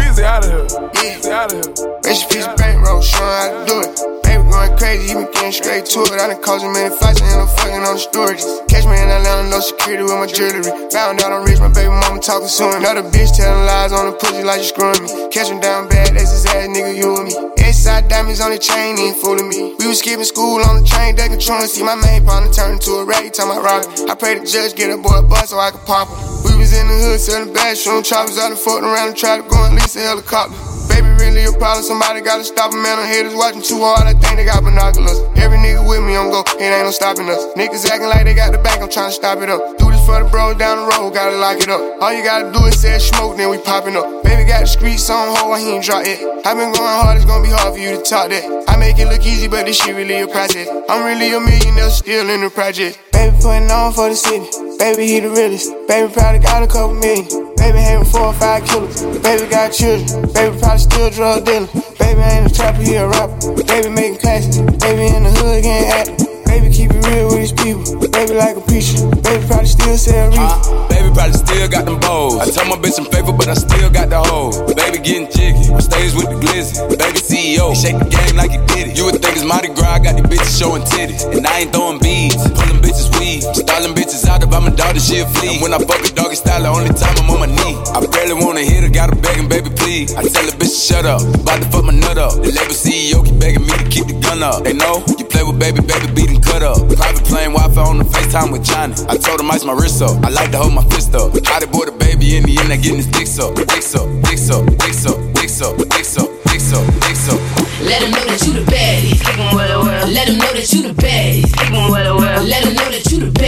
Weezy 0.01 0.25
out 0.25 0.45
of 0.45 0.51
here. 0.51 0.65
Weezy 0.97 1.29
out 1.29 1.53
of 1.53 1.61
here. 1.61 2.01
Rich 2.09 2.25
piece 2.33 2.47
of 2.49 2.57
bankroll, 2.57 3.05
showing 3.05 3.37
how 3.37 3.53
to 3.53 3.61
do 3.69 3.77
it. 3.85 3.93
Baby 4.25 4.49
going 4.49 4.73
crazy, 4.81 5.13
he 5.13 5.15
been 5.15 5.29
getting 5.37 5.53
straight 5.53 5.85
to 5.93 6.01
it. 6.09 6.17
I 6.17 6.33
done 6.33 6.41
caused 6.41 6.65
him 6.65 6.73
many 6.73 6.89
fights, 6.97 7.21
and 7.21 7.29
I'm 7.37 7.47
fucking 7.61 7.85
on 7.85 7.95
the 7.95 8.01
stories. 8.01 8.45
Catch 8.73 8.89
me 8.89 8.97
in 8.97 9.13
Atlanta, 9.13 9.53
no 9.53 9.61
security 9.61 10.03
with 10.09 10.17
my 10.17 10.25
jewelry. 10.25 10.65
Found 10.89 11.21
out 11.21 11.37
I'm 11.37 11.45
rich, 11.45 11.61
my 11.61 11.69
baby 11.69 11.93
mama 11.93 12.19
talking 12.19 12.49
soon. 12.49 12.81
Another 12.81 13.05
bitch 13.13 13.37
telling 13.37 13.69
lies 13.69 13.93
on 13.93 14.09
the 14.09 14.17
pussy 14.17 14.43
like 14.43 14.65
you 14.65 14.73
screwing 14.73 15.05
me. 15.05 15.29
Catch 15.29 15.53
him 15.53 15.61
down 15.61 15.89
bad, 15.93 16.17
that's 16.17 16.33
his 16.33 16.49
ass, 16.49 16.65
nigga, 16.73 16.97
you 16.97 17.13
and 17.21 17.29
me. 17.29 17.35
Inside 17.61 18.09
diamonds 18.09 18.41
on 18.41 18.51
the 18.51 18.59
chain, 18.59 18.97
he 18.97 19.13
ain't 19.13 19.21
fooling 19.21 19.53
me. 19.53 19.77
We 19.79 19.85
was 19.85 20.01
skipping 20.01 20.25
school 20.25 20.65
on 20.65 20.81
the 20.81 20.85
train, 20.89 21.15
they 21.15 21.29
controlling. 21.29 21.69
See 21.69 21.85
my 21.85 21.95
main 21.95 22.25
partner 22.25 22.49
turn 22.51 22.81
into 22.81 22.97
a 22.97 23.05
rag, 23.05 23.33
time 23.37 23.53
I 23.53 23.61
rock 23.61 23.85
it. 23.85 24.09
I 24.09 24.15
pray 24.17 24.41
the 24.41 24.47
judge 24.49 24.75
get 24.75 24.89
a 24.89 24.97
boy 24.97 25.21
a 25.21 25.23
bus 25.23 25.51
so 25.51 25.59
I 25.61 25.71
can 25.71 25.85
pop 25.85 26.09
him. 26.09 26.40
Was 26.71 26.79
in 26.79 26.87
the 26.87 26.95
hood 26.95 27.19
selling 27.19 27.53
bathroom 27.53 28.05
choppers 28.05 28.39
out 28.39 28.53
and 28.53 28.59
fucking 28.61 28.85
around 28.85 29.09
and 29.09 29.17
try 29.17 29.39
to 29.39 29.43
go 29.43 29.65
and 29.65 29.75
lease 29.75 29.97
a 29.97 30.01
helicopter. 30.03 30.70
Baby, 30.91 31.09
really 31.23 31.45
a 31.47 31.53
problem. 31.55 31.87
Somebody 31.87 32.21
gotta 32.21 32.45
stop 32.45 32.75
him, 32.75 32.83
man. 32.83 32.99
I'm 32.99 33.07
haters 33.07 33.35
watching 33.35 33.63
too 33.63 33.79
hard. 33.81 34.11
I 34.11 34.13
think 34.19 34.37
they 34.37 34.45
got 34.45 34.63
binoculars. 34.67 35.23
Every 35.39 35.57
nigga 35.59 35.87
with 35.87 36.03
me 36.03 36.19
on 36.19 36.31
go, 36.31 36.43
it 36.59 36.67
ain't 36.67 36.85
no 36.85 36.91
stopping 36.91 37.31
us. 37.31 37.41
Niggas 37.55 37.87
acting 37.87 38.09
like 38.09 38.25
they 38.25 38.35
got 38.35 38.53
the 38.53 38.59
back, 38.59 38.83
I'm 38.83 38.91
trying 38.91 39.11
to 39.11 39.17
stop 39.17 39.39
it 39.39 39.49
up. 39.49 39.79
Do 39.79 39.91
this 39.91 40.05
for 40.05 40.23
the 40.23 40.29
bros 40.29 40.59
down 40.59 40.83
the 40.83 40.87
road, 40.91 41.15
gotta 41.15 41.37
lock 41.37 41.59
it 41.59 41.71
up. 41.71 41.81
All 42.03 42.13
you 42.13 42.23
gotta 42.23 42.53
do 42.53 42.67
is 42.67 42.81
say 42.81 42.99
smoke, 42.99 43.37
then 43.37 43.51
we 43.51 43.59
popping 43.59 43.97
up. 43.97 44.23
Baby 44.23 44.45
got 44.45 44.61
the 44.63 44.67
streets 44.67 45.09
on 45.09 45.37
hold, 45.37 45.59
he 45.59 45.79
ain't 45.79 45.85
drop 45.85 46.05
it. 46.05 46.21
i 46.45 46.55
been 46.55 46.73
going 46.75 46.97
hard, 47.01 47.17
it's 47.17 47.25
gonna 47.25 47.43
be 47.43 47.51
hard 47.51 47.75
for 47.75 47.81
you 47.81 47.97
to 47.97 48.03
talk 48.03 48.31
that. 48.31 48.45
I 48.69 48.77
make 48.77 48.99
it 48.99 49.07
look 49.07 49.25
easy, 49.25 49.49
but 49.49 49.67
this 49.67 49.79
shit 49.79 49.95
really 49.95 50.21
a 50.21 50.27
process. 50.27 50.69
I'm 50.89 51.05
really 51.07 51.33
a 51.33 51.41
millionaire, 51.41 51.91
still 51.91 52.29
in 52.29 52.43
the 52.43 52.51
project. 52.51 52.99
Baby 53.13 53.37
putting 53.41 53.71
on 53.71 53.93
for 53.93 54.09
the 54.09 54.15
city. 54.15 54.49
Baby, 54.79 55.07
he 55.07 55.21
the 55.21 55.31
realest. 55.31 55.71
Baby 55.87 56.13
probably 56.13 56.41
got 56.41 56.63
a 56.63 56.67
couple 56.67 56.95
million. 56.95 57.50
Baby 57.61 57.79
hanging 57.79 58.07
four 58.07 58.23
or 58.23 58.33
five 58.33 58.65
killers. 58.65 59.03
Baby 59.21 59.47
got 59.51 59.69
children. 59.71 60.33
Baby 60.33 60.59
probably 60.59 60.79
still 60.79 61.11
drug 61.11 61.45
dealing. 61.45 61.69
Baby 61.99 62.21
ain't 62.21 62.51
a 62.51 62.55
trapper, 62.55 62.81
he 62.81 62.95
a 62.95 63.07
rapper. 63.07 63.53
Baby 63.65 63.91
making 63.91 64.19
classes. 64.19 64.57
Baby 64.81 65.15
in 65.15 65.25
the 65.25 65.31
hood 65.31 65.63
getting 65.63 65.91
active. 65.91 66.30
Baby 66.51 66.69
keep 66.75 66.91
it 66.91 67.07
real 67.07 67.31
with 67.31 67.47
his 67.47 67.55
people. 67.55 67.87
Baby 68.11 68.35
like 68.35 68.57
a 68.59 68.61
preacher. 68.67 69.07
Baby 69.23 69.47
probably 69.47 69.71
still 69.71 69.97
sell 69.97 70.29
reef. 70.35 70.43
Uh, 70.43 70.89
baby 70.91 71.09
probably 71.15 71.39
still 71.39 71.69
got 71.71 71.85
them 71.87 71.99
bows. 72.03 72.43
I 72.43 72.51
tell 72.51 72.67
my 72.67 72.75
bitch 72.75 72.99
I'm 72.99 73.07
faithful, 73.07 73.39
but 73.39 73.47
I 73.47 73.55
still 73.55 73.89
got 73.89 74.11
the 74.11 74.19
hoes. 74.19 74.59
Baby 74.75 74.99
getting 74.99 75.31
jiggy. 75.31 75.71
On 75.71 75.81
stage 75.81 76.13
with 76.19 76.27
the 76.27 76.39
glizzy. 76.43 76.75
Baby 76.99 77.23
CEO. 77.23 77.71
He 77.71 77.77
shake 77.79 77.99
the 78.03 78.11
game 78.11 78.35
like 78.35 78.51
he 78.51 78.59
did 78.75 78.91
it. 78.91 78.99
You 78.99 79.07
would 79.07 79.23
think 79.23 79.39
it's 79.39 79.47
Mardi 79.47 79.71
Gras. 79.71 79.95
I 79.95 79.99
got 80.03 80.19
these 80.19 80.27
bitches 80.27 80.59
showing 80.59 80.83
titties. 80.83 81.23
And 81.31 81.47
I 81.47 81.63
ain't 81.63 81.73
throwing 81.73 82.03
beads. 82.03 82.43
Pulling 82.51 82.83
bitches 82.83 83.09
weed. 83.15 83.47
Styling 83.47 83.95
bitches 83.95 84.27
out 84.27 84.43
if 84.43 84.51
a 84.51 84.71
daughter, 84.77 85.01
she 85.01 85.21
a 85.21 85.27
flea. 85.27 85.55
And 85.55 85.63
when 85.63 85.73
I 85.73 85.79
fuck 85.79 86.03
a 86.03 86.11
doggy 86.13 86.35
style, 86.35 86.63
the 86.63 86.69
only 86.69 86.91
time 86.91 87.15
I'm 87.23 87.31
on 87.31 87.41
my 87.41 87.47
knee. 87.47 87.77
I 87.95 88.03
barely 88.07 88.35
wanna 88.43 88.61
hit 88.67 88.83
her, 88.83 88.91
gotta 88.91 89.17
begging, 89.17 89.49
baby, 89.49 89.71
please. 89.71 90.15
I 90.15 90.23
tell 90.23 90.45
the 90.47 90.53
bitch 90.59 90.75
to 90.75 90.83
shut 90.91 91.07
up. 91.07 91.23
About 91.23 91.63
to 91.63 91.69
fuck 91.71 91.85
my 91.85 91.95
nut 91.95 92.19
up. 92.19 92.35
The 92.43 92.51
label 92.51 92.75
CEO 92.75 93.25
keep 93.25 93.39
begging 93.39 93.63
me 93.63 93.75
to 93.79 93.89
keep 93.89 94.07
the 94.07 94.19
gun 94.21 94.43
up. 94.43 94.65
They 94.65 94.75
know 94.75 95.05
you 95.07 95.25
play 95.25 95.43
with 95.43 95.59
baby, 95.59 95.81
baby, 95.81 96.07
beating 96.13 96.40
cut 96.43 96.63
up. 96.63 96.79
Private 96.89 97.25
plane, 97.25 97.53
Wi-Fi 97.53 97.83
on 97.83 97.99
the 97.99 98.05
FaceTime 98.05 98.53
with 98.53 98.65
Johnny. 98.65 98.95
I 99.09 99.17
told 99.17 99.41
him 99.41 99.51
ice 99.51 99.65
my 99.65 99.73
wrist 99.73 100.03
up. 100.03 100.23
I 100.25 100.29
like 100.31 100.51
to 100.53 100.59
hold 100.59 100.75
my 100.75 100.85
fist 100.89 101.15
up. 101.15 101.33
How 101.47 101.61
they 101.61 101.67
boy 101.67 101.87
the 101.87 101.93
baby 101.93 102.37
in 102.37 102.45
the 102.45 102.59
end, 102.59 102.73
I 102.73 102.77
getting 102.77 102.97
his 102.97 103.07
dicks 103.07 103.39
up, 103.39 103.55
dicks 103.55 103.95
up, 103.95 104.09
dicks 104.25 104.51
up, 104.51 104.67
dicks 104.79 105.07
up, 105.07 105.19
dicks 105.35 105.61
up, 105.63 105.77
dicks 105.77 106.17
up, 106.17 106.29
dicks 106.47 106.73
up, 106.73 106.87
dicks 107.01 107.29
up. 107.29 107.41
Let 107.81 108.03
him 108.03 108.11
know 108.11 108.25
that 108.29 108.43
you 108.47 108.53
the 108.53 108.65
baddest. 108.71 109.25
Keep 109.25 109.39
well, 109.55 109.83
well. 109.85 110.07
Let 110.09 110.29
him 110.29 110.39
know 110.39 110.53
that 110.53 110.73
you 110.73 110.83
the 110.83 110.95
baddest. 110.95 111.57
Keep 111.57 111.73
well, 111.73 112.17
well. 112.19 112.45
Let 112.45 112.65
him 112.65 112.75
know 112.75 112.91
that 112.91 113.07
you 113.11 113.21
the 113.21 113.27
baddest. 113.27 113.40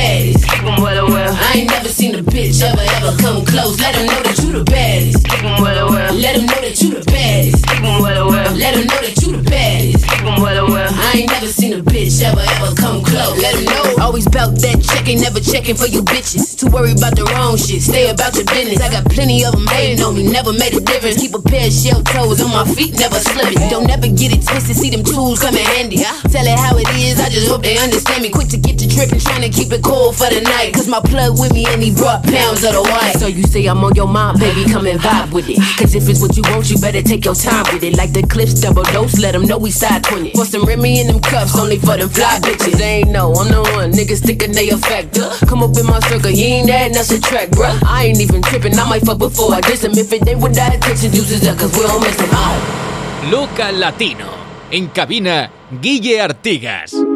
Well, 0.62 1.08
well. 1.08 1.34
I 1.34 1.58
ain't 1.58 1.70
never 1.70 1.88
seen 1.88 2.14
a 2.14 2.22
bitch 2.22 2.62
ever, 2.62 2.80
ever 2.80 3.16
come 3.18 3.44
close. 3.44 3.80
Let 3.80 3.96
him 3.96 4.06
know 4.06 4.22
that 4.22 4.38
you 4.38 4.52
the 4.52 4.64
baddest. 4.64 5.26
Well, 5.60 5.90
well. 5.90 6.14
Let 6.14 6.36
him 6.36 6.46
know 6.46 6.60
that 6.62 6.80
you 6.80 6.90
the 6.94 7.02
baddest. 7.02 7.66
Well, 7.82 8.28
well. 8.30 8.54
Let 8.54 8.74
him 8.78 8.86
know 8.86 9.00
that 9.02 9.16
you 9.22 9.32
the 9.36 9.42
baddest. 9.42 10.06
Well, 10.38 10.68
well. 10.70 10.90
I 10.94 11.18
ain't 11.18 11.30
never 11.30 11.46
seen 11.46 11.72
a 11.74 11.82
bitch 11.82 12.22
ever, 12.22 12.40
ever 12.40 12.74
come 12.78 13.02
close. 13.02 13.34
Let 13.42 13.58
him 13.58 13.64
know. 13.66 14.06
Always 14.06 14.26
bout 14.28 14.54
that 14.62 14.78
check, 14.86 15.08
ain't 15.08 15.22
never 15.22 15.40
checking 15.40 15.74
for 15.74 15.86
you 15.86 16.02
bitches. 16.06 16.54
Too 16.54 16.70
worried 16.70 16.98
about 16.98 17.18
the 17.18 17.26
wrong 17.34 17.58
shit. 17.58 17.82
Stay 17.82 18.06
about 18.10 18.34
your 18.38 18.46
business. 18.46 18.78
I 18.78 18.90
got 18.90 19.04
plenty 19.10 19.42
of 19.44 19.58
them 19.58 19.66
hating 19.66 19.98
on 20.04 20.14
me, 20.14 20.30
never 20.30 20.52
made 20.54 20.78
a 20.78 20.80
difference. 20.80 21.18
Keep 21.18 21.34
a 21.34 21.42
pair 21.42 21.66
of 21.66 21.74
shell 21.74 22.02
toes 22.06 22.38
on 22.38 22.54
my 22.54 22.62
feet, 22.70 22.94
never 22.94 23.18
slipping. 23.18 23.66
Don't 23.66 23.90
ever 23.90 24.06
get 24.06 24.30
it 24.30 24.46
twisted, 24.46 24.78
see 24.78 24.90
them 24.94 25.02
tools 25.02 25.42
come 25.42 25.58
in 25.58 25.66
handy. 25.74 26.06
Tell 26.30 26.46
it 26.46 26.58
how 26.58 26.78
it 26.78 26.86
is, 26.94 27.18
I 27.18 27.28
just 27.28 27.50
hope 27.50 27.62
they 27.66 27.78
understand 27.78 28.22
me. 28.22 28.30
Quick 28.30 28.48
to 28.54 28.58
get 28.58 28.78
to 28.78 28.86
tripping, 28.86 29.18
trying 29.18 29.42
to 29.42 29.50
keep 29.50 29.72
it 29.72 29.82
cool 29.82 30.12
for 30.12 30.30
the 30.30 30.40
night. 30.40 30.51
Cause 30.72 30.88
my 30.88 31.00
plug 31.00 31.38
with 31.38 31.52
me 31.52 31.64
and 31.66 31.82
he 31.82 31.90
brought 31.90 32.22
pounds 32.24 32.62
of 32.64 32.72
the 32.74 32.82
white. 32.82 33.16
So 33.18 33.26
you 33.26 33.42
say 33.44 33.66
I'm 33.66 33.82
on 33.84 33.94
your 33.94 34.06
mind, 34.06 34.38
baby, 34.38 34.64
come 34.64 34.86
and 34.86 35.00
vibe 35.00 35.32
with 35.32 35.48
it. 35.48 35.58
Cause 35.78 35.94
if 35.94 36.08
it's 36.08 36.20
what 36.20 36.36
you 36.36 36.42
want, 36.48 36.70
you 36.70 36.78
better 36.78 37.02
take 37.02 37.24
your 37.24 37.34
time 37.34 37.64
with 37.72 37.82
it. 37.82 37.96
Like 37.96 38.12
the 38.12 38.22
clips 38.22 38.54
double 38.60 38.84
dose, 38.84 39.18
let 39.18 39.32
them 39.32 39.44
know 39.44 39.58
we 39.58 39.70
side 39.70 40.04
20. 40.04 40.32
For 40.32 40.44
some 40.44 40.64
Remy 40.64 41.00
in 41.00 41.06
them 41.08 41.20
cups, 41.20 41.58
only 41.58 41.78
for 41.78 41.96
them 41.96 42.08
fly 42.08 42.38
bitches. 42.40 42.78
They 42.78 43.02
ain't 43.02 43.10
know, 43.10 43.32
I'm 43.34 43.48
the 43.50 43.62
one, 43.74 43.92
niggas 43.92 44.24
thinking 44.24 44.52
they 44.52 44.70
a 44.70 44.78
factor. 44.78 45.30
Come 45.46 45.62
up 45.62 45.76
in 45.76 45.86
my 45.86 46.00
circle, 46.00 46.30
you 46.30 46.44
ain't 46.44 46.68
that, 46.68 46.92
that's 46.92 47.10
a 47.10 47.20
track, 47.20 47.48
bruh. 47.50 47.78
I 47.84 48.06
ain't 48.06 48.20
even 48.20 48.42
tripping, 48.42 48.78
I 48.78 48.88
might 48.88 49.02
fuck 49.02 49.18
before 49.18 49.54
I 49.54 49.60
diss 49.60 49.82
him. 49.82 49.92
If 49.92 50.12
it 50.12 50.26
ain't 50.28 50.40
with 50.40 50.54
that 50.54 50.76
attention, 50.76 51.12
juices 51.12 51.46
up, 51.48 51.58
cause 51.58 51.72
we 51.76 51.82
don't 51.82 52.00
miss 52.00 52.16
them. 52.16 53.30
Loca 53.30 53.70
Latino. 53.72 54.26
En 54.70 54.88
cabina, 54.88 55.50
Guille 55.80 56.20
Artigas. 56.20 57.11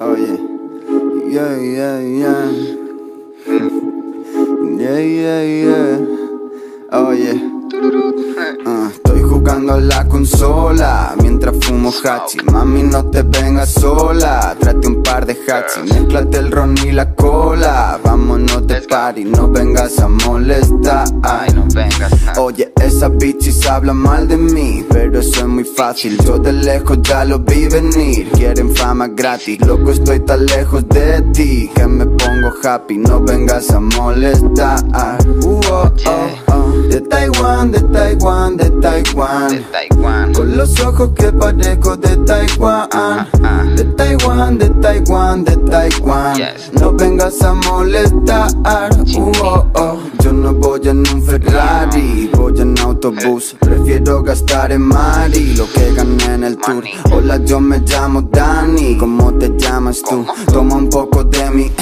Oh 0.00 0.14
yeah. 0.16 0.36
Yeah, 1.30 1.54
yeah, 1.60 1.98
yeah. 2.00 2.50
Yeah, 4.74 4.98
yeah, 4.98 5.42
yeah. 5.42 5.96
Oh 6.90 7.12
yeah. 7.12 7.38
Ah, 8.66 8.90
a 9.46 9.78
la 9.78 10.04
consola 10.08 11.14
mientras 11.20 11.54
fumo 11.60 11.90
hachi. 11.90 12.38
Mami, 12.50 12.82
no 12.84 13.04
te 13.10 13.22
vengas 13.22 13.70
sola. 13.70 14.56
Trate 14.58 14.86
un 14.86 15.02
par 15.02 15.26
de 15.26 15.32
hachi. 15.32 15.80
Mezclate 15.92 16.38
el 16.38 16.50
ron 16.50 16.74
y 16.84 16.92
la 16.92 17.14
cola. 17.14 17.98
Vámonos 18.02 18.66
de 18.66 18.80
party, 18.82 19.24
no 19.24 19.48
vengas 19.48 19.98
a 19.98 20.08
molestar. 20.08 21.06
Oye, 22.38 22.72
esa 22.80 23.08
bitches 23.08 23.66
habla 23.66 23.92
mal 23.92 24.28
de 24.28 24.36
mí, 24.36 24.84
pero 24.88 25.18
eso 25.18 25.40
es 25.40 25.46
muy 25.46 25.64
fácil. 25.64 26.16
Yo 26.24 26.38
de 26.38 26.52
lejos 26.52 26.98
ya 27.02 27.24
lo 27.24 27.38
vi 27.38 27.66
venir. 27.66 28.30
Quieren 28.32 28.74
fama 28.74 29.08
gratis, 29.08 29.60
loco, 29.66 29.90
estoy 29.90 30.20
tan 30.20 30.46
lejos 30.46 30.88
de 30.88 31.22
ti 31.32 31.70
que 31.74 31.86
me 31.86 32.06
pongo 32.06 32.52
happy. 32.62 32.98
No 32.98 33.20
vengas 33.20 33.70
a 33.70 33.80
molestar. 33.80 34.78
Uh, 35.42 35.60
oh, 35.70 35.92
oh, 36.06 36.52
oh. 36.52 36.72
De 36.88 37.00
Taiwán, 37.00 37.72
de 37.72 37.80
Taiwán, 37.80 38.56
de 38.56 38.70
Taiwán. 38.70 39.33
Con 40.34 40.56
los 40.56 40.78
ojos 40.80 41.10
que 41.16 41.32
parezco 41.32 41.96
de 41.96 42.16
Taiwán. 42.18 43.28
De 43.76 43.84
Taiwán, 43.84 44.58
de 44.58 44.70
Taiwán, 44.70 45.44
de 45.44 45.56
Taiwán. 45.56 46.40
No 46.72 46.92
vengas 46.92 47.42
a 47.42 47.54
molestar. 47.54 48.50
Uh, 49.16 49.32
oh, 49.42 49.70
oh. 49.74 49.98
Yo 50.22 50.32
no 50.32 50.54
voy 50.54 50.80
en 50.88 50.98
un 50.98 51.22
Ferrari, 51.22 52.30
voy 52.32 52.60
en 52.60 52.78
autobús. 52.78 53.56
Prefiero 53.60 54.22
gastar 54.22 54.72
en 54.72 54.82
Mari 54.82 55.54
lo 55.54 55.70
que 55.72 55.92
gané 55.94 56.34
en 56.34 56.44
el 56.44 56.56
tour. 56.56 56.84
Hola, 57.12 57.38
yo 57.44 57.60
me 57.60 57.78
llamo 57.80 58.22
Dani. 58.22 58.96
¿Cómo 58.96 59.34
te 59.34 59.50
llamas 59.56 60.02
tú? 60.02 60.26
Toma 60.52 60.76
un 60.76 60.88
poco 60.88 61.24
de 61.24 61.50
mi. 61.50 61.72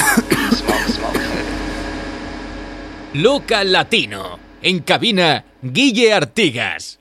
Loca 3.15 3.63
Latino. 3.65 4.39
En 4.63 4.81
cabina, 4.81 5.45
Guille 5.61 6.13
Artigas. 6.13 6.99